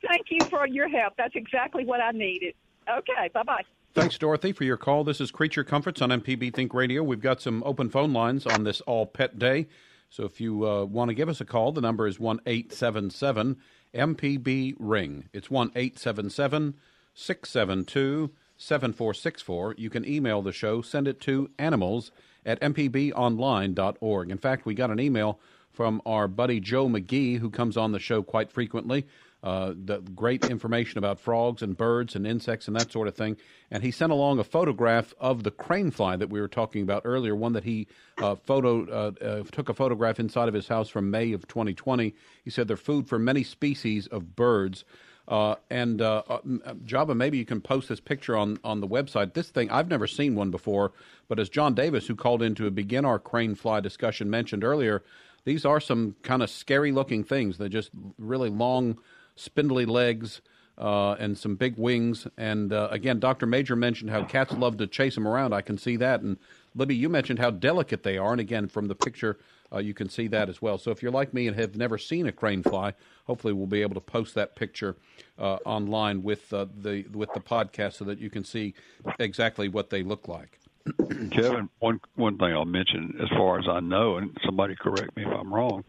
[0.07, 1.15] Thank you for your help.
[1.17, 2.55] That's exactly what I needed.
[2.89, 3.31] Okay.
[3.33, 3.63] Bye bye.
[3.95, 5.05] Thanks, Dorothy, for your call.
[5.05, 7.05] This is Creature Comforts on MPB Think Radio.
[7.05, 9.69] We've got some open phone lines on this All Pet Day.
[10.11, 13.57] So if you uh, want to give us a call, the number is 1 877
[13.95, 15.29] MPB Ring.
[15.33, 16.75] It's 1 877
[17.15, 19.75] 672 7464.
[19.79, 22.11] You can email the show, send it to animals
[22.45, 24.31] at mpbonline.org.
[24.31, 25.39] In fact, we got an email
[25.73, 29.07] from our buddy Joe McGee, who comes on the show quite frequently.
[29.45, 33.37] Uh, the great information about frogs and birds and insects and that sort of thing.
[33.71, 37.03] And he sent along a photograph of the crane fly that we were talking about
[37.05, 40.89] earlier, one that he uh, photo uh, uh took a photograph inside of his house
[40.89, 42.15] from May of 2020.
[42.43, 44.83] He said they're food for many species of birds.
[45.27, 48.89] Uh, and uh, uh, uh, Java, maybe you can post this picture on, on the
[48.89, 49.33] website.
[49.33, 50.93] This thing, I've never seen one before,
[51.29, 55.03] but as John Davis, who called in to begin our crane fly discussion, mentioned earlier,
[55.45, 57.57] these are some kind of scary looking things.
[57.57, 58.99] They're just really long,
[59.37, 60.41] spindly legs.
[60.77, 62.27] Uh, and some big wings.
[62.37, 63.47] And uh, again, Dr.
[63.47, 65.53] Major mentioned how cats love to chase them around.
[65.53, 66.21] I can see that.
[66.23, 66.37] And
[66.75, 68.33] Libby, you mentioned how delicate they are.
[68.33, 69.39] And again, from the picture,
[69.75, 70.79] uh, you can see that as well.
[70.79, 72.95] So if you're like me and have never seen a crane fly,
[73.27, 74.97] hopefully we'll be able to post that picture
[75.39, 78.75] uh, online with uh, the with the podcast so that you can see
[79.19, 80.59] exactly what they look like.
[81.31, 85.25] Kevin, one one thing I'll mention, as far as I know, and somebody correct me
[85.25, 85.85] if I'm wrong,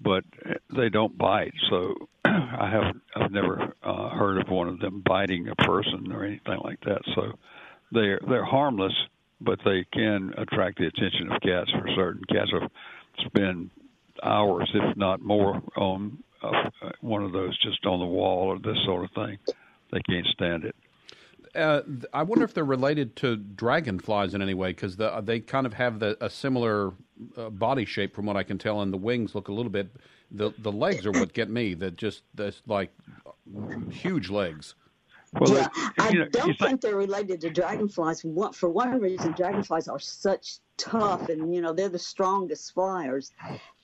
[0.00, 0.24] but
[0.74, 1.54] they don't bite.
[1.70, 6.24] So I haven't, I've never uh, heard of one of them biting a person or
[6.24, 7.00] anything like that.
[7.14, 7.38] So
[7.90, 8.94] they're they're harmless,
[9.40, 12.22] but they can attract the attention of cats for certain.
[12.30, 12.70] Cats have
[13.26, 13.70] spend
[14.22, 18.78] hours, if not more, on uh, one of those just on the wall or this
[18.84, 19.38] sort of thing.
[19.92, 20.76] They can't stand it.
[21.54, 21.80] Uh,
[22.12, 25.72] I wonder if they're related to dragonflies in any way because the, they kind of
[25.74, 26.92] have the, a similar
[27.36, 29.88] uh, body shape, from what I can tell, and the wings look a little bit.
[30.30, 31.72] The the legs are what get me.
[31.72, 32.92] That just that's like
[33.90, 34.74] huge legs.
[35.32, 38.24] Well, yeah, I you know, don't think they're related to dragonflies.
[38.52, 43.32] For one reason, dragonflies are such tough, and you know they're the strongest flyers.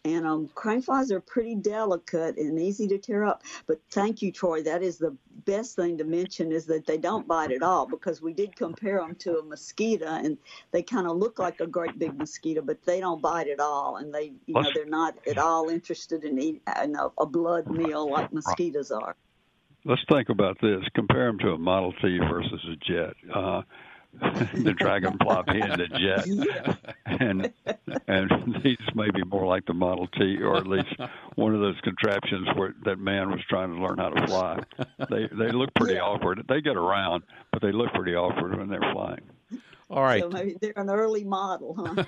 [0.07, 3.43] And um, crane flies are pretty delicate and easy to tear up.
[3.67, 4.63] But thank you, Troy.
[4.63, 8.21] That is the best thing to mention is that they don't bite at all because
[8.21, 10.37] we did compare them to a mosquito and
[10.73, 13.97] they kind of look like a great big mosquito, but they don't bite at all.
[13.97, 18.11] And they, you know, they're not at all interested in eating a, a blood meal
[18.11, 19.17] like mosquitoes are.
[19.87, 20.83] Let's think about this.
[20.95, 23.15] Compare them to a Model T versus a jet.
[23.35, 23.63] Uh,
[24.55, 27.53] the dragonfly being the jet, and
[28.07, 30.95] and these may be more like the Model T, or at least
[31.35, 34.61] one of those contraptions where that man was trying to learn how to fly.
[35.11, 36.03] They they look pretty yeah.
[36.03, 36.45] awkward.
[36.49, 39.23] They get around, but they look pretty awkward when they're flying.
[39.91, 42.05] All right, so maybe they're an early model, huh?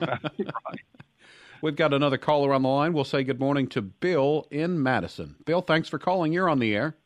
[0.00, 0.80] right.
[1.62, 2.92] We've got another caller on the line.
[2.92, 5.36] We'll say good morning to Bill in Madison.
[5.46, 6.32] Bill, thanks for calling.
[6.32, 6.96] You're on the air.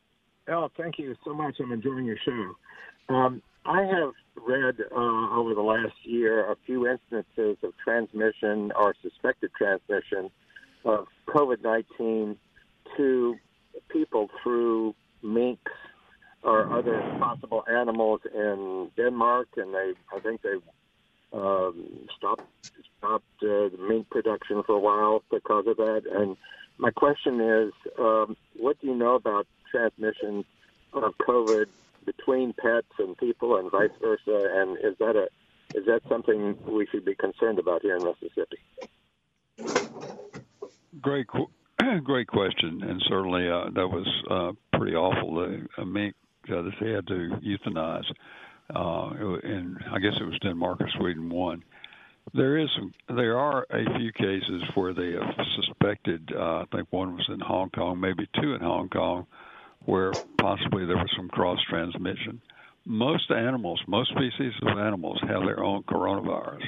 [0.49, 1.55] Oh, thank you so much.
[1.59, 3.13] I'm enjoying your show.
[3.13, 4.11] Um, I have
[4.45, 10.29] read uh, over the last year a few instances of transmission or suspected transmission
[10.85, 12.37] of COVID 19
[12.97, 13.35] to
[13.89, 15.71] people through minks
[16.43, 20.55] or other possible animals in Denmark, and they, I think they
[21.33, 22.43] um, stopped
[22.97, 26.03] stopped uh, the mink production for a while because of that.
[26.11, 26.37] And
[26.77, 30.45] my question is, um, what do you know about transmission
[30.93, 31.67] of COVID
[32.05, 34.49] between pets and people and vice versa?
[34.53, 35.27] And is that a
[35.73, 38.57] is that something we should be concerned about here in Mississippi?
[41.01, 41.27] Great,
[42.03, 45.35] great question, and certainly uh, that was uh, pretty awful.
[45.35, 46.15] The uh, mink
[46.49, 48.05] uh, that they had to euthanize,
[48.75, 51.63] uh, and I guess it was Denmark or Sweden one.
[52.33, 52.69] There is
[53.07, 56.31] there are a few cases where they have suspected.
[56.35, 59.25] Uh, I think one was in Hong Kong, maybe two in Hong Kong,
[59.85, 62.41] where possibly there was some cross transmission.
[62.85, 66.63] Most animals, most species of animals, have their own coronavirus.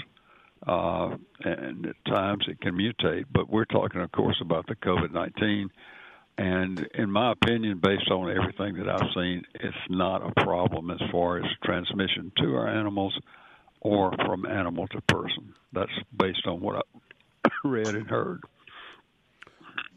[0.66, 5.12] Uh, and at times it can mutate, but we're talking, of course, about the COVID
[5.12, 5.70] 19.
[6.38, 11.02] And in my opinion, based on everything that I've seen, it's not a problem as
[11.12, 13.18] far as transmission to our animals
[13.82, 15.54] or from animal to person.
[15.74, 16.78] That's based on what
[17.44, 18.42] I read and heard.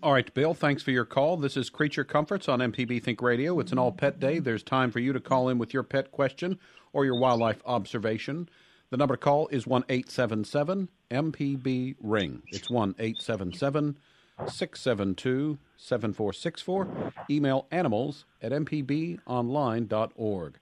[0.06, 1.36] All right, Bill, thanks for your call.
[1.36, 3.58] This is Creature Comforts on MPB Think Radio.
[3.58, 4.38] It's an all pet day.
[4.38, 6.60] There's time for you to call in with your pet question
[6.92, 8.48] or your wildlife observation.
[8.90, 12.40] The number to call is 1 877 MPB Ring.
[12.52, 13.98] It's 1 877
[14.46, 17.12] 672 7464.
[17.28, 20.58] Email animals at mpbonline.org.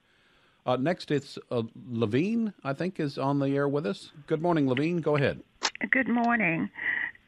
[0.65, 4.11] Uh, next, it's uh, Levine, I think, is on the air with us.
[4.25, 5.01] Good morning, Levine.
[5.01, 5.43] Go ahead.
[5.91, 6.71] Good morning.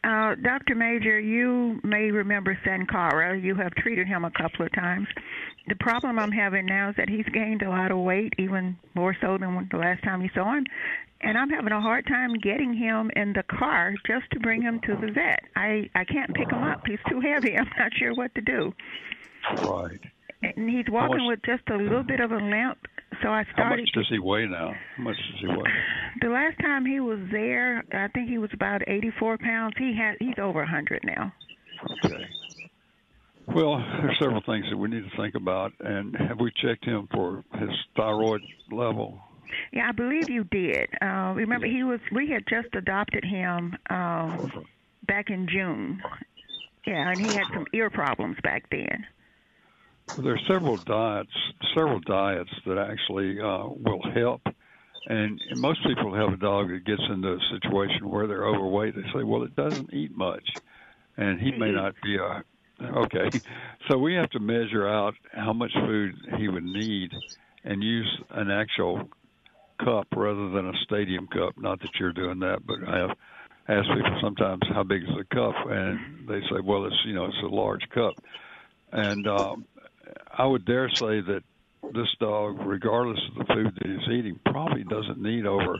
[0.07, 0.73] Uh, Dr.
[0.73, 3.37] Major, you may remember Sankara.
[3.37, 5.07] You have treated him a couple of times.
[5.67, 9.17] The problem I'm having now is that he's gained a lot of weight, even more
[9.19, 10.65] so than the last time you saw him.
[11.19, 14.79] And I'm having a hard time getting him in the car just to bring him
[14.85, 15.41] to the vet.
[15.57, 16.83] I I can't pick him up.
[16.87, 17.57] He's too heavy.
[17.57, 18.73] I'm not sure what to do.
[19.63, 19.99] Right.
[20.41, 22.77] And he's walking with just a little bit of a limp
[23.21, 23.63] so I started.
[23.63, 24.73] How much does he weigh now?
[24.97, 25.55] How much does he weigh?
[26.21, 29.75] The last time he was there, I think he was about 84 pounds.
[29.77, 31.31] He had he's over 100 now.
[32.03, 32.25] Okay.
[33.47, 35.73] Well, there's several things that we need to think about.
[35.79, 38.41] And have we checked him for his thyroid
[38.71, 39.19] level?
[39.71, 40.89] Yeah, I believe you did.
[41.01, 41.99] Uh, remember, he was.
[42.11, 44.51] We had just adopted him um,
[45.07, 46.01] back in June.
[46.85, 49.05] Yeah, and he had some ear problems back then.
[50.15, 51.29] There are several diets,
[51.75, 54.41] several diets that actually uh, will help.
[55.05, 58.95] And most people have a dog that gets into a situation where they're overweight.
[58.95, 60.43] They say, "Well, it doesn't eat much,"
[61.15, 62.43] and he may not be a
[62.83, 63.41] okay.
[63.89, 67.11] So we have to measure out how much food he would need,
[67.63, 69.09] and use an actual
[69.83, 71.53] cup rather than a stadium cup.
[71.57, 73.11] Not that you're doing that, but I have
[73.69, 77.25] asked people sometimes how big is the cup, and they say, "Well, it's you know
[77.25, 78.15] it's a large cup,"
[78.91, 79.65] and um,
[80.37, 81.43] I would dare say that
[81.93, 85.79] this dog, regardless of the food that he's eating, probably doesn't need over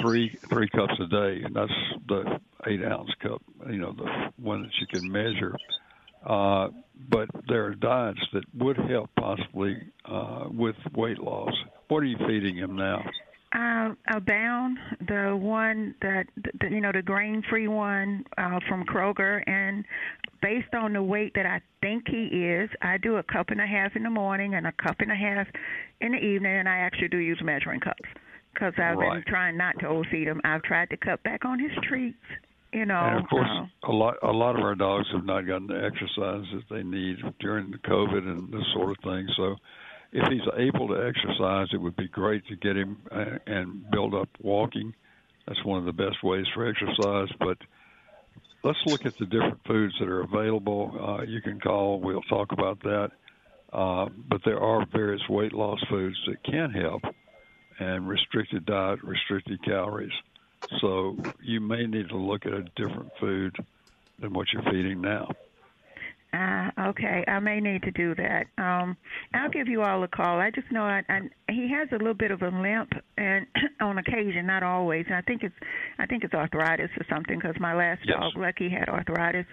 [0.00, 1.72] three three cups a day, and that's
[2.08, 3.42] the eight ounce cup.
[3.68, 5.56] You know, the one that you can measure.
[6.24, 6.68] Uh,
[7.08, 11.54] but there are diets that would help possibly uh, with weight loss.
[11.88, 13.04] What are you feeding him now?
[13.50, 19.86] Uh, Abound, the one that the, you know, the grain-free one uh, from Kroger, and
[20.40, 23.66] based on the weight that I think he is, I do a cup and a
[23.66, 25.46] half in the morning and a cup and a half
[26.00, 28.08] in the evening, and I actually do use measuring cups
[28.52, 29.24] because I've right.
[29.24, 30.40] been trying not to overfeed him.
[30.44, 32.18] I've tried to cut back on his treats.
[32.72, 35.46] You know, and of course, uh, a lot a lot of our dogs have not
[35.46, 39.26] gotten the exercise that they need during the COVID and this sort of thing.
[39.38, 39.56] So,
[40.12, 44.14] if he's able to exercise, it would be great to get him uh, and build
[44.14, 44.94] up walking
[45.46, 47.28] That's one of the best ways for exercise.
[47.38, 47.56] But
[48.68, 50.92] let's look at the different foods that are available.
[51.00, 52.00] Uh, you can call.
[52.00, 53.08] We'll talk about that.
[53.72, 57.02] Uh, but there are various weight loss foods that can help,
[57.78, 60.12] and restricted diet, restricted calories.
[60.80, 63.56] So you may need to look at a different food
[64.18, 65.28] than what you're feeding now.
[66.38, 68.46] Uh, okay, I may need to do that.
[68.58, 68.96] Um,
[69.34, 70.38] I'll give you all a call.
[70.38, 71.20] I just know I, I,
[71.50, 73.46] he has a little bit of a limp, and
[73.80, 75.06] on occasion, not always.
[75.06, 75.54] And I think it's,
[75.98, 77.38] I think it's arthritis or something.
[77.38, 78.18] Because my last yes.
[78.20, 79.46] dog, Lucky, had arthritis.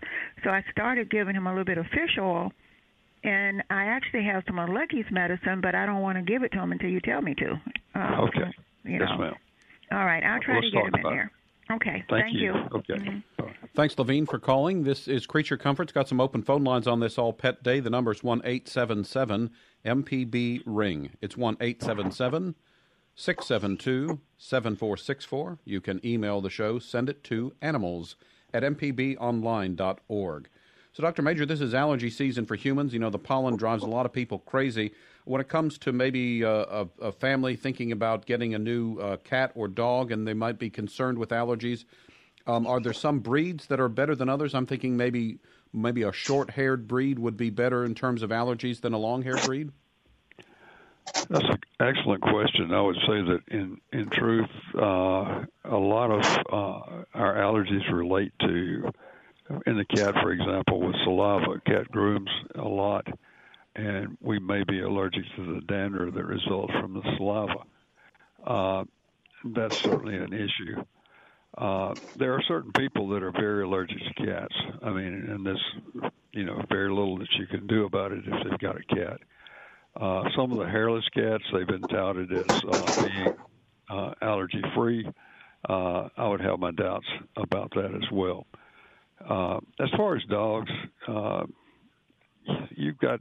[0.44, 2.52] So I started giving him a little bit of fish oil,
[3.24, 6.52] and I actually have some of Lucky's medicine, but I don't want to give it
[6.52, 7.54] to him until you tell me to.
[7.96, 8.54] Uh, okay.
[8.84, 9.34] You yes, ma'am.
[9.92, 11.32] All right, I'll try Let's to get him in about there.
[11.72, 12.54] Okay, Thank, you.
[12.74, 12.94] Okay.
[12.94, 13.48] Mm-hmm.
[13.76, 14.84] Thanks, Levine, for calling.
[14.84, 15.92] This is Creature Comforts.
[15.92, 17.80] Got some open phone lines on this All Pet Day.
[17.80, 19.50] The number is one eight seven seven
[19.84, 21.12] MPB Ring.
[21.22, 22.54] It's one eight seven seven
[23.16, 25.58] six seven two seven four six four.
[25.66, 26.78] You can email the show.
[26.78, 28.16] Send it to animals
[28.54, 30.50] at mpbonline.org.
[30.94, 31.22] So, Dr.
[31.24, 32.94] Major, this is allergy season for humans.
[32.94, 34.94] You know, the pollen drives a lot of people crazy.
[35.26, 39.18] When it comes to maybe uh, a, a, family thinking about getting a new uh,
[39.18, 41.84] cat or dog and they might be concerned with allergies,
[42.48, 44.54] um, are there some breeds that are better than others?
[44.54, 45.40] I'm thinking maybe
[45.74, 49.72] maybe a short-haired breed would be better in terms of allergies than a long-haired breed.
[51.30, 52.74] That's an excellent question.
[52.74, 58.32] I would say that in in truth, uh, a lot of uh, our allergies relate
[58.42, 58.92] to
[59.66, 61.62] in the cat, for example, with saliva.
[61.66, 63.08] Cat grooms a lot,
[63.76, 67.64] and we may be allergic to the dander that results from the saliva.
[68.46, 68.84] Uh,
[69.54, 70.84] that's certainly an issue.
[71.58, 74.56] Uh, there are certain people that are very allergic to cats.
[74.82, 75.64] I mean, and there's
[76.32, 79.20] you know very little that you can do about it if they've got a cat.
[79.96, 83.36] Uh, some of the hairless cats they've been touted as uh, being
[83.90, 85.08] uh, allergy free.
[85.68, 87.08] Uh, I would have my doubts
[87.38, 88.46] about that as well.
[89.28, 90.72] Uh, as far as dogs,
[91.08, 91.46] uh,
[92.72, 93.20] you've got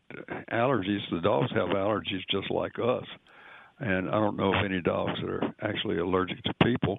[0.52, 1.00] allergies.
[1.10, 3.04] The dogs have allergies just like us,
[3.80, 6.98] and I don't know of any dogs that are actually allergic to people.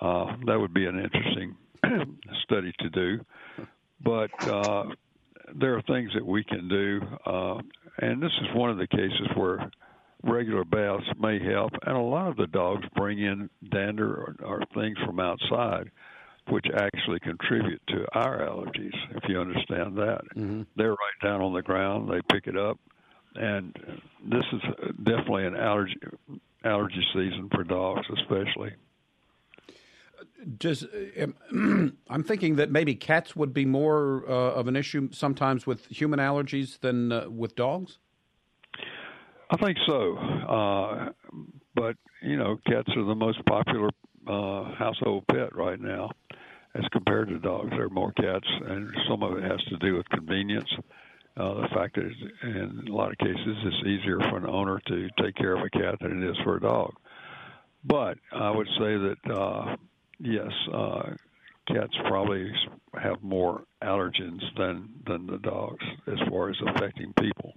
[0.00, 1.56] Uh, that would be an interesting
[2.44, 3.24] study to do,
[4.02, 4.84] but uh,
[5.54, 7.58] there are things that we can do, uh,
[7.98, 9.70] and this is one of the cases where
[10.24, 11.72] regular baths may help.
[11.86, 15.90] And a lot of the dogs bring in dander or, or things from outside
[16.48, 20.20] which actually contribute to our allergies, if you understand that.
[20.36, 20.62] Mm-hmm.
[20.76, 22.78] They're right down on the ground, they pick it up,
[23.34, 23.74] and
[24.24, 24.60] this is
[25.02, 25.96] definitely an allergy
[26.64, 28.72] allergy season for dogs, especially.
[30.58, 30.86] Does
[31.52, 36.18] I'm thinking that maybe cats would be more uh, of an issue sometimes with human
[36.18, 37.98] allergies than uh, with dogs.
[39.50, 41.10] I think so, uh,
[41.74, 43.90] but you know, cats are the most popular
[44.26, 46.10] uh, household pet right now
[46.74, 47.70] as compared to dogs.
[47.70, 50.68] There are more cats, and some of it has to do with convenience.
[51.36, 52.10] Uh, the fact that
[52.42, 55.70] in a lot of cases it's easier for an owner to take care of a
[55.70, 56.94] cat than it is for a dog.
[57.84, 59.76] But I would say that uh,
[60.20, 61.10] yes, uh,
[61.66, 62.50] cats probably
[63.02, 67.54] have more allergens than than the dogs as far as affecting people.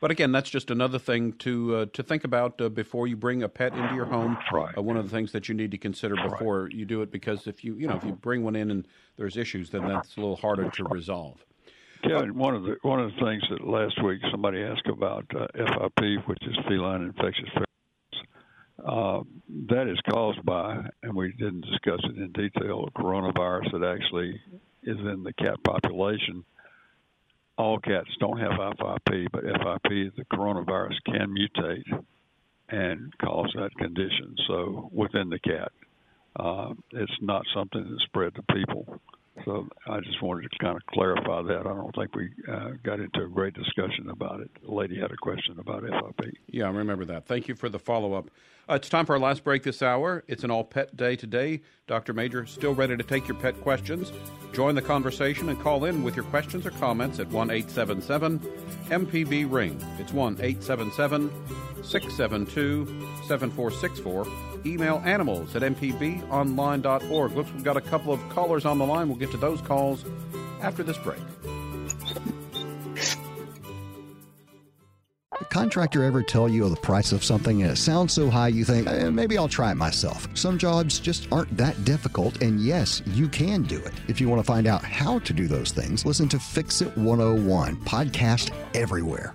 [0.00, 3.42] But again, that's just another thing to uh, to think about uh, before you bring
[3.42, 4.38] a pet into your home.
[4.52, 4.76] Right.
[4.76, 6.72] Uh, one of the things that you need to consider before right.
[6.72, 9.36] you do it, because if you you know if you bring one in and there's
[9.36, 11.44] issues, then that's a little harder to resolve.
[12.02, 15.46] Kevin, one of the one of the things that last week somebody asked about uh,
[15.54, 17.50] FIP, which is feline infectious
[18.86, 19.20] uh,
[19.68, 24.40] that is caused by, and we didn't discuss it in detail, a coronavirus that actually
[24.82, 26.44] is in the cat population
[27.60, 31.84] all cats don't have FIP, but FIP, the coronavirus can mutate
[32.70, 34.34] and cause that condition.
[34.48, 35.70] So within the cat,
[36.36, 38.98] uh, it's not something that spread to people.
[39.44, 41.60] So I just wanted to kind of clarify that.
[41.60, 44.50] I don't think we uh, got into a great discussion about it.
[44.62, 46.34] The lady had a question about FIP.
[46.48, 47.26] Yeah, I remember that.
[47.26, 48.30] Thank you for the follow up.
[48.68, 50.22] Uh, it's time for our last break this hour.
[50.28, 51.62] It's an all pet day today.
[51.86, 52.12] Dr.
[52.12, 54.12] Major, still ready to take your pet questions.
[54.52, 58.38] Join the conversation and call in with your questions or comments at 1 877
[58.88, 59.82] MPB Ring.
[59.98, 61.30] It's 1 877
[61.82, 62.86] 672
[63.26, 64.26] 7464
[64.66, 67.32] email animals at mpbonline.org.
[67.32, 69.08] Looks we've got a couple of callers on the line.
[69.08, 70.04] We'll get to those calls
[70.60, 71.20] after this break.
[75.50, 78.86] Contractor ever tell you the price of something and it sounds so high you think,
[78.86, 80.28] eh, maybe I'll try it myself?
[80.34, 83.92] Some jobs just aren't that difficult, and yes, you can do it.
[84.06, 86.96] If you want to find out how to do those things, listen to Fix It
[86.96, 89.34] 101, podcast everywhere.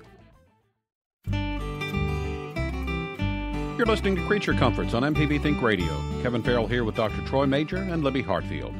[3.78, 5.92] You're listening to Creature Comforts on MPB Think Radio.
[6.22, 7.22] Kevin Farrell here with Dr.
[7.28, 8.74] Troy Major and Libby Hartfield.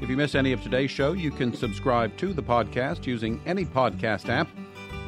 [0.00, 3.66] If you miss any of today's show, you can subscribe to the podcast using any
[3.66, 4.48] podcast app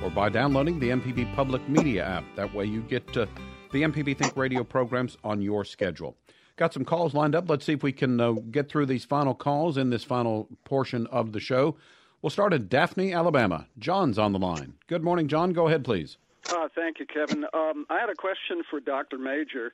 [0.04, 2.24] or by downloading the MPB Public Media app.
[2.36, 3.24] That way you get uh,
[3.72, 6.14] the MPB Think Radio programs on your schedule.
[6.56, 7.48] Got some calls lined up.
[7.48, 11.06] Let's see if we can uh, get through these final calls in this final portion
[11.06, 11.78] of the show.
[12.20, 13.66] We'll start in Daphne, Alabama.
[13.78, 14.74] John's on the line.
[14.88, 15.54] Good morning, John.
[15.54, 16.18] Go ahead, please.
[16.50, 17.44] Uh, thank you, Kevin.
[17.54, 19.18] Um, I had a question for Dr.
[19.18, 19.72] Major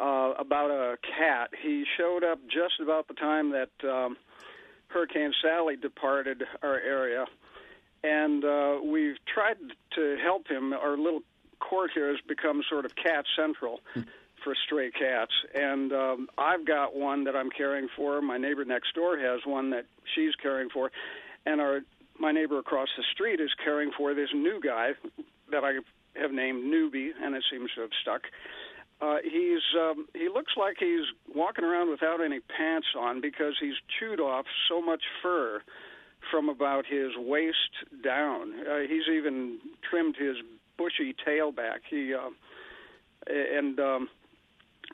[0.00, 1.50] uh, about a cat.
[1.62, 4.16] He showed up just about the time that um,
[4.88, 7.26] Hurricane Sally departed our area,
[8.02, 9.56] and uh, we've tried
[9.96, 10.72] to help him.
[10.72, 11.22] Our little
[11.60, 13.80] court here has become sort of cat central.
[14.42, 18.20] For stray cats, and um, I've got one that I'm caring for.
[18.20, 20.90] My neighbor next door has one that she's caring for,
[21.46, 21.80] and our
[22.20, 24.90] my neighbor across the street is caring for this new guy
[25.50, 25.78] that I
[26.20, 28.22] have named Newbie, and it seems to have stuck.
[29.00, 31.04] Uh, he's um, he looks like he's
[31.34, 35.60] walking around without any pants on because he's chewed off so much fur
[36.30, 37.56] from about his waist
[38.02, 38.52] down.
[38.60, 39.58] Uh, he's even
[39.88, 40.36] trimmed his
[40.78, 41.80] bushy tail back.
[41.90, 42.30] He uh,
[43.26, 44.08] and um,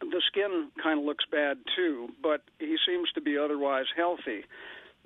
[0.01, 4.45] the skin kind of looks bad too, but he seems to be otherwise healthy.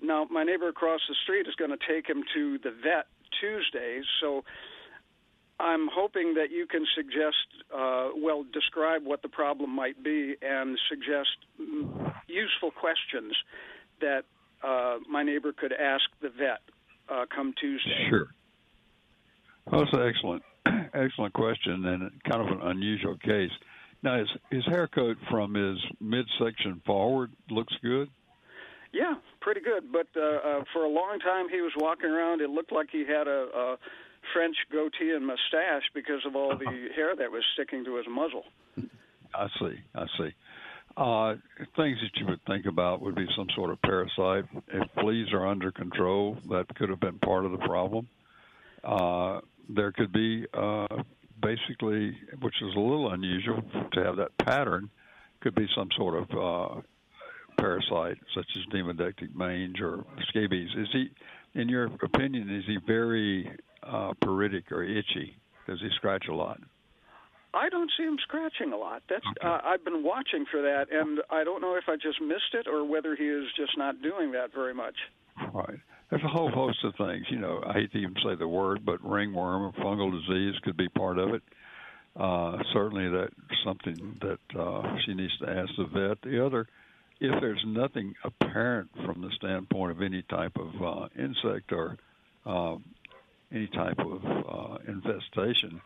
[0.02, 3.06] Now, my neighbor across the street is going to take him to the vet
[3.40, 4.44] Tuesday, so
[5.60, 10.78] I'm hoping that you can suggest, uh, well, describe what the problem might be and
[10.88, 11.36] suggest
[12.26, 13.36] useful questions
[14.00, 14.24] that
[14.64, 16.60] uh, my neighbor could ask the vet
[17.08, 18.06] uh, come Tuesday.
[18.08, 18.28] Sure.
[19.70, 20.42] Well, that's an excellent,
[20.94, 23.52] excellent question and kind of an unusual case.
[24.02, 28.10] Now, his, his hair coat from his midsection forward looks good.
[28.92, 29.90] Yeah, pretty good.
[29.92, 32.40] But uh, uh, for a long time, he was walking around.
[32.40, 33.76] It looked like he had a, a
[34.32, 38.44] French goatee and mustache because of all the hair that was sticking to his muzzle.
[39.34, 39.80] I see.
[39.94, 40.34] I see.
[40.96, 41.34] Uh,
[41.76, 44.44] things that you would think about would be some sort of parasite.
[44.68, 48.06] If fleas are under control, that could have been part of the problem.
[48.84, 51.02] Uh, there could be uh,
[51.42, 53.62] basically, which is a little unusual
[53.92, 54.88] to have that pattern,
[55.40, 56.80] could be some sort of uh,
[57.58, 60.70] parasite such as demodectic mange or scabies.
[60.76, 61.10] Is he,
[61.54, 63.50] in your opinion, is he very
[63.86, 65.36] uh, pruritic or itchy?
[65.66, 66.60] Does he scratch a lot?
[67.54, 69.02] I don't see him scratching a lot.
[69.08, 69.46] That's okay.
[69.46, 72.66] uh, I've been watching for that, and I don't know if I just missed it
[72.66, 74.96] or whether he is just not doing that very much.
[75.52, 75.78] Right.
[76.10, 77.26] There's a whole host of things.
[77.30, 80.76] You know, I hate to even say the word, but ringworm or fungal disease could
[80.76, 81.42] be part of it.
[82.16, 86.18] Uh, certainly, that's something that uh, she needs to ask the vet.
[86.22, 86.68] The other,
[87.20, 91.98] if there's nothing apparent from the standpoint of any type of uh, insect or
[92.46, 92.76] uh,
[93.54, 95.80] any type of uh, infestation,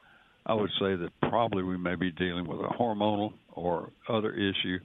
[0.47, 4.79] I would say that probably we may be dealing with a hormonal or other issue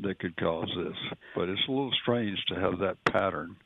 [0.00, 1.18] that could cause this.
[1.34, 3.56] But it's a little strange to have that pattern.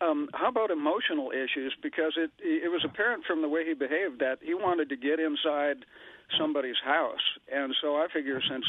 [0.00, 1.74] Um, how about emotional issues?
[1.82, 5.20] Because it it was apparent from the way he behaved that he wanted to get
[5.20, 5.84] inside
[6.38, 7.22] somebody's house,
[7.52, 8.64] and so I figure since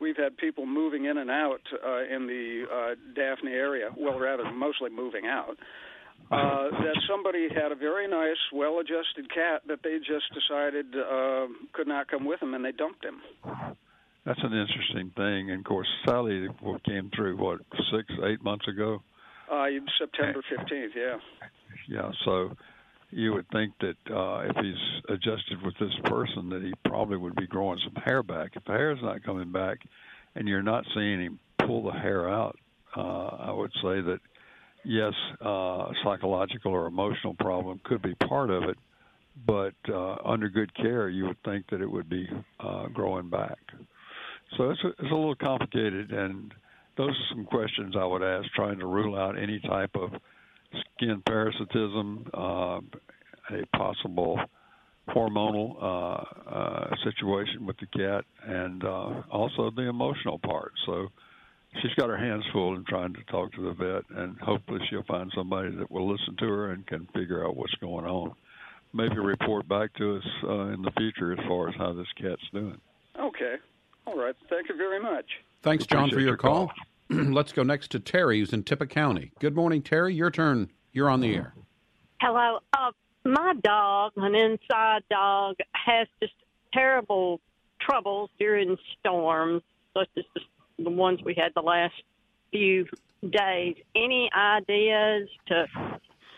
[0.00, 4.50] we've had people moving in and out uh, in the uh, Daphne area, well, rather
[4.50, 5.58] mostly moving out,
[6.30, 11.88] uh, that somebody had a very nice, well-adjusted cat that they just decided uh, could
[11.88, 13.20] not come with them, and they dumped him.
[14.24, 15.50] That's an interesting thing.
[15.50, 16.46] And of course, Sally
[16.86, 17.60] came through what
[17.90, 19.02] six, eight months ago.
[19.50, 19.66] Uh,
[19.98, 20.92] September fifteenth.
[20.96, 21.16] Yeah.
[21.88, 22.10] Yeah.
[22.24, 22.52] So
[23.10, 27.34] you would think that uh, if he's adjusted with this person, that he probably would
[27.34, 28.52] be growing some hair back.
[28.54, 29.78] If the hair is not coming back,
[30.34, 32.56] and you're not seeing him pull the hair out,
[32.96, 34.20] uh, I would say that
[34.84, 38.76] yes, uh, psychological or emotional problem could be part of it,
[39.46, 42.28] but uh, under good care, you would think that it would be
[42.60, 43.58] uh, growing back.
[44.56, 46.52] So it's a, it's a little complicated, and
[46.96, 50.10] those are some questions I would ask, trying to rule out any type of
[50.94, 52.80] skin parasitism, uh,
[53.50, 54.38] a possible
[55.08, 60.72] hormonal uh, uh, situation with the cat, and uh, also the emotional part.
[60.86, 61.08] So
[61.80, 65.04] she's got her hands full in trying to talk to the vet, and hopefully she'll
[65.04, 68.34] find somebody that will listen to her and can figure out what's going on.
[68.92, 72.42] Maybe report back to us uh, in the future as far as how this cat's
[72.52, 72.78] doing.
[73.18, 73.56] Okay.
[74.06, 74.34] All right.
[74.50, 75.24] Thank you very much.
[75.62, 76.68] Thanks, John, for your, your call.
[76.68, 77.24] call.
[77.32, 79.32] Let's go next to Terry, who's in Tippah County.
[79.38, 80.14] Good morning, Terry.
[80.14, 80.70] Your turn.
[80.92, 81.54] You're on the air.
[82.20, 82.58] Hello.
[82.74, 82.92] Uh,
[83.24, 86.34] my dog, an inside dog, has just
[86.74, 87.40] terrible
[87.80, 89.62] troubles during storms,
[89.94, 90.40] such as the
[90.84, 91.94] the ones we had the last
[92.50, 92.86] few
[93.28, 93.76] days.
[93.94, 95.66] Any ideas to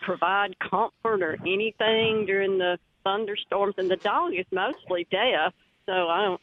[0.01, 3.75] provide comfort or anything during the thunderstorms?
[3.77, 5.53] And the dog is mostly deaf,
[5.85, 6.41] so I don't.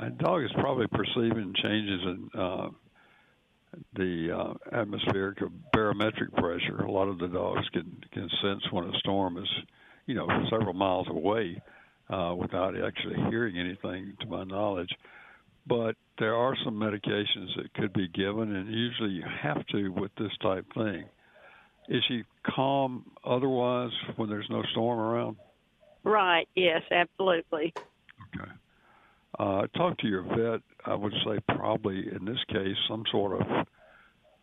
[0.00, 2.68] a dog is probably perceiving changes in uh,
[3.94, 5.38] the uh, atmospheric
[5.72, 6.78] barometric pressure.
[6.80, 9.48] A lot of the dogs can can sense when a storm is,
[10.06, 11.60] you know, several miles away
[12.10, 14.90] uh, without actually hearing anything, to my knowledge.
[15.66, 20.10] But there are some medications that could be given, and usually you have to with
[20.18, 21.04] this type thing.
[21.88, 25.36] Is she calm otherwise when there's no storm around?
[26.02, 26.48] Right.
[26.54, 26.82] Yes.
[26.90, 27.74] Absolutely.
[28.34, 28.50] Okay.
[29.38, 30.60] Uh, talk to your vet.
[30.84, 33.66] I would say probably in this case some sort of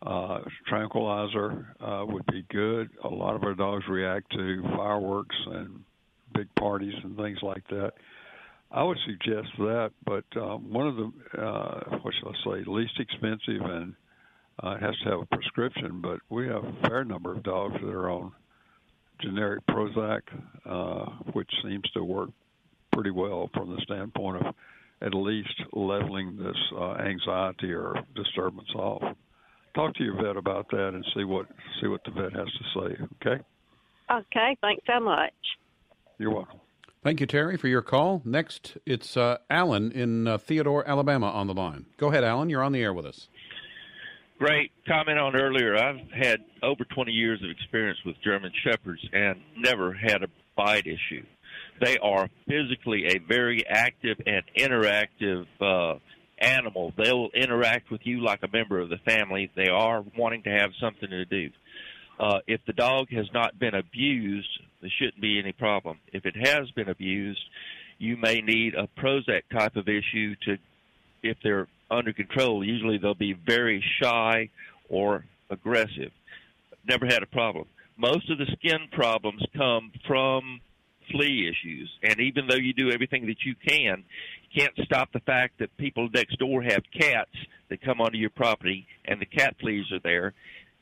[0.06, 2.90] uh, tranquilizer uh, would be good.
[3.02, 5.80] A lot of our dogs react to fireworks and
[6.34, 7.92] big parties and things like that.
[8.74, 12.98] I would suggest that, but uh, one of the uh, what shall I say, least
[12.98, 13.94] expensive and
[14.60, 16.00] uh, has to have a prescription.
[16.02, 18.32] But we have a fair number of dogs that are on
[19.20, 20.22] generic Prozac,
[20.66, 22.30] uh, which seems to work
[22.92, 24.54] pretty well from the standpoint of
[25.02, 29.02] at least leveling this uh, anxiety or disturbance off.
[29.76, 31.46] Talk to your vet about that and see what
[31.80, 33.04] see what the vet has to say.
[33.20, 33.42] Okay.
[34.10, 34.56] Okay.
[34.60, 35.32] Thanks so much.
[36.18, 36.60] You're welcome.
[37.04, 38.22] Thank you, Terry, for your call.
[38.24, 41.84] Next, it's uh, Alan in uh, Theodore, Alabama, on the line.
[41.98, 42.48] Go ahead, Alan.
[42.48, 43.28] You're on the air with us.
[44.38, 45.76] Great comment on earlier.
[45.76, 50.86] I've had over 20 years of experience with German Shepherds and never had a bite
[50.86, 51.22] issue.
[51.78, 55.98] They are physically a very active and interactive uh,
[56.38, 56.94] animal.
[56.96, 59.50] They'll interact with you like a member of the family.
[59.54, 61.50] They are wanting to have something to do.
[62.18, 64.48] Uh, if the dog has not been abused,
[64.80, 65.98] there shouldn't be any problem.
[66.12, 67.42] If it has been abused,
[67.98, 70.58] you may need a Prozac type of issue to,
[71.22, 72.64] if they're under control.
[72.64, 74.50] Usually they'll be very shy
[74.88, 76.12] or aggressive.
[76.86, 77.66] Never had a problem.
[77.96, 80.60] Most of the skin problems come from
[81.10, 81.90] flea issues.
[82.02, 84.04] And even though you do everything that you can,
[84.50, 87.30] you can't stop the fact that people next door have cats
[87.68, 90.34] that come onto your property and the cat fleas are there.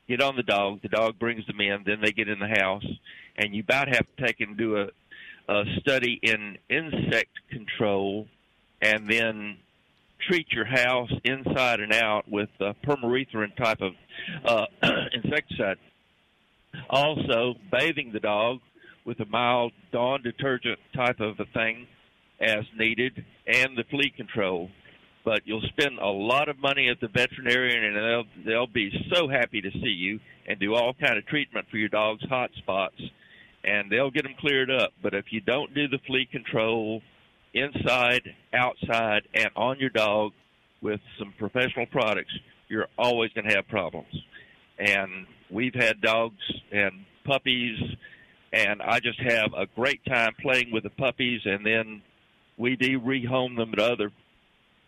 [0.09, 2.85] Get on the dog, the dog brings them in, then they get in the house,
[3.37, 4.89] and you about have to take and do a,
[5.49, 8.27] a study in insect control
[8.81, 9.59] and then
[10.29, 13.93] treat your house inside and out with a permethrin type of
[14.45, 14.67] uh,
[15.13, 15.79] insecticide.
[16.91, 18.59] Also, bathing the dog
[19.05, 21.87] with a mild Dawn detergent type of a thing
[22.41, 24.69] as needed, and the flea control.
[25.25, 29.29] But you'll spend a lot of money at the veterinarian, and they'll they'll be so
[29.29, 33.01] happy to see you and do all kind of treatment for your dog's hot spots,
[33.62, 34.93] and they'll get them cleared up.
[35.03, 37.03] But if you don't do the flea control
[37.55, 40.33] inside, outside, and on your dog
[40.81, 42.33] with some professional products,
[42.68, 44.12] you're always going to have problems.
[44.79, 46.41] And we've had dogs
[46.73, 47.79] and puppies
[48.53, 52.03] and I just have a great time playing with the puppies, and then
[52.59, 54.11] we do rehome them to other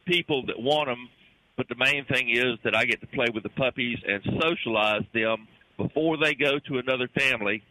[0.06, 1.08] people that want them.
[1.56, 5.04] But the main thing is that I get to play with the puppies and socialize
[5.12, 5.46] them
[5.76, 7.62] before they go to another family,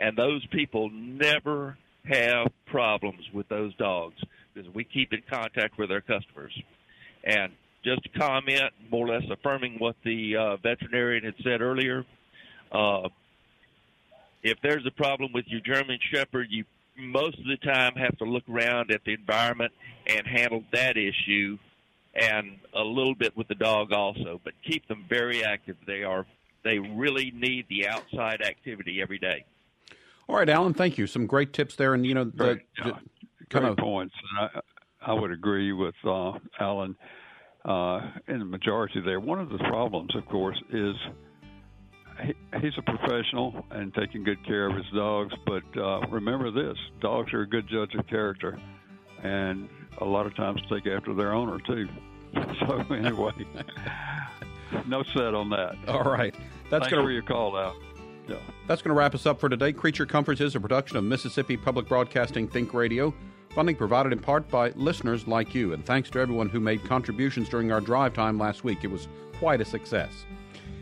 [0.00, 4.16] and those people never have problems with those dogs
[4.54, 6.52] because we keep in contact with our customers.
[7.24, 7.52] And
[7.84, 12.04] just to comment, more or less affirming what the uh, veterinarian had said earlier,
[12.72, 13.08] uh,
[14.42, 16.64] if there's a problem with your German Shepherd, you
[16.98, 19.72] most of the time have to look around at the environment
[20.06, 21.58] and handle that issue
[22.16, 25.76] and a little bit with the dog also, but keep them very active.
[25.86, 26.26] They are
[26.64, 29.44] they really need the outside activity every day.
[30.28, 31.06] All right, Alan, thank you.
[31.06, 32.92] Some great tips there, and you know, the, great, the,
[33.50, 34.14] kind great of points.
[34.30, 36.96] And I, I would agree with uh, Alan
[37.64, 39.20] uh, in the majority there.
[39.20, 40.96] One of the problems, of course, is
[42.24, 45.32] he, he's a professional and taking good care of his dogs.
[45.46, 48.58] But uh, remember this: dogs are a good judge of character,
[49.22, 49.68] and
[49.98, 51.88] a lot of times take after their owner too.
[52.60, 53.32] So anyway,
[54.86, 55.76] no set on that.
[55.88, 56.34] All right,
[56.68, 57.76] that's going to your call out.
[58.28, 58.36] Yeah.
[58.66, 59.72] That's going to wrap us up for today.
[59.72, 63.14] Creature Comforts is a production of Mississippi Public Broadcasting Think Radio.
[63.54, 65.72] Funding provided in part by listeners like you.
[65.72, 68.78] And thanks to everyone who made contributions during our drive time last week.
[68.82, 70.26] It was quite a success.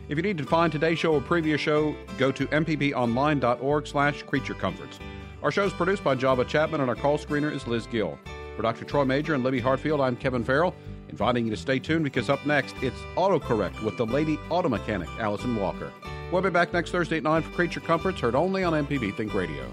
[0.09, 4.53] If you need to find today's show or previous show, go to mpbonline.org slash creature
[4.53, 4.99] creaturecomforts.
[5.41, 8.17] Our show is produced by Java Chapman, and our call screener is Liz Gill.
[8.55, 8.85] For Dr.
[8.85, 10.73] Troy Major and Libby Hartfield, I'm Kevin Farrell,
[11.09, 15.09] inviting you to stay tuned because up next, it's AutoCorrect with the lady auto mechanic,
[15.19, 15.91] Allison Walker.
[16.31, 19.33] We'll be back next Thursday at 9 for Creature Comforts, heard only on MPB Think
[19.33, 19.69] Radio.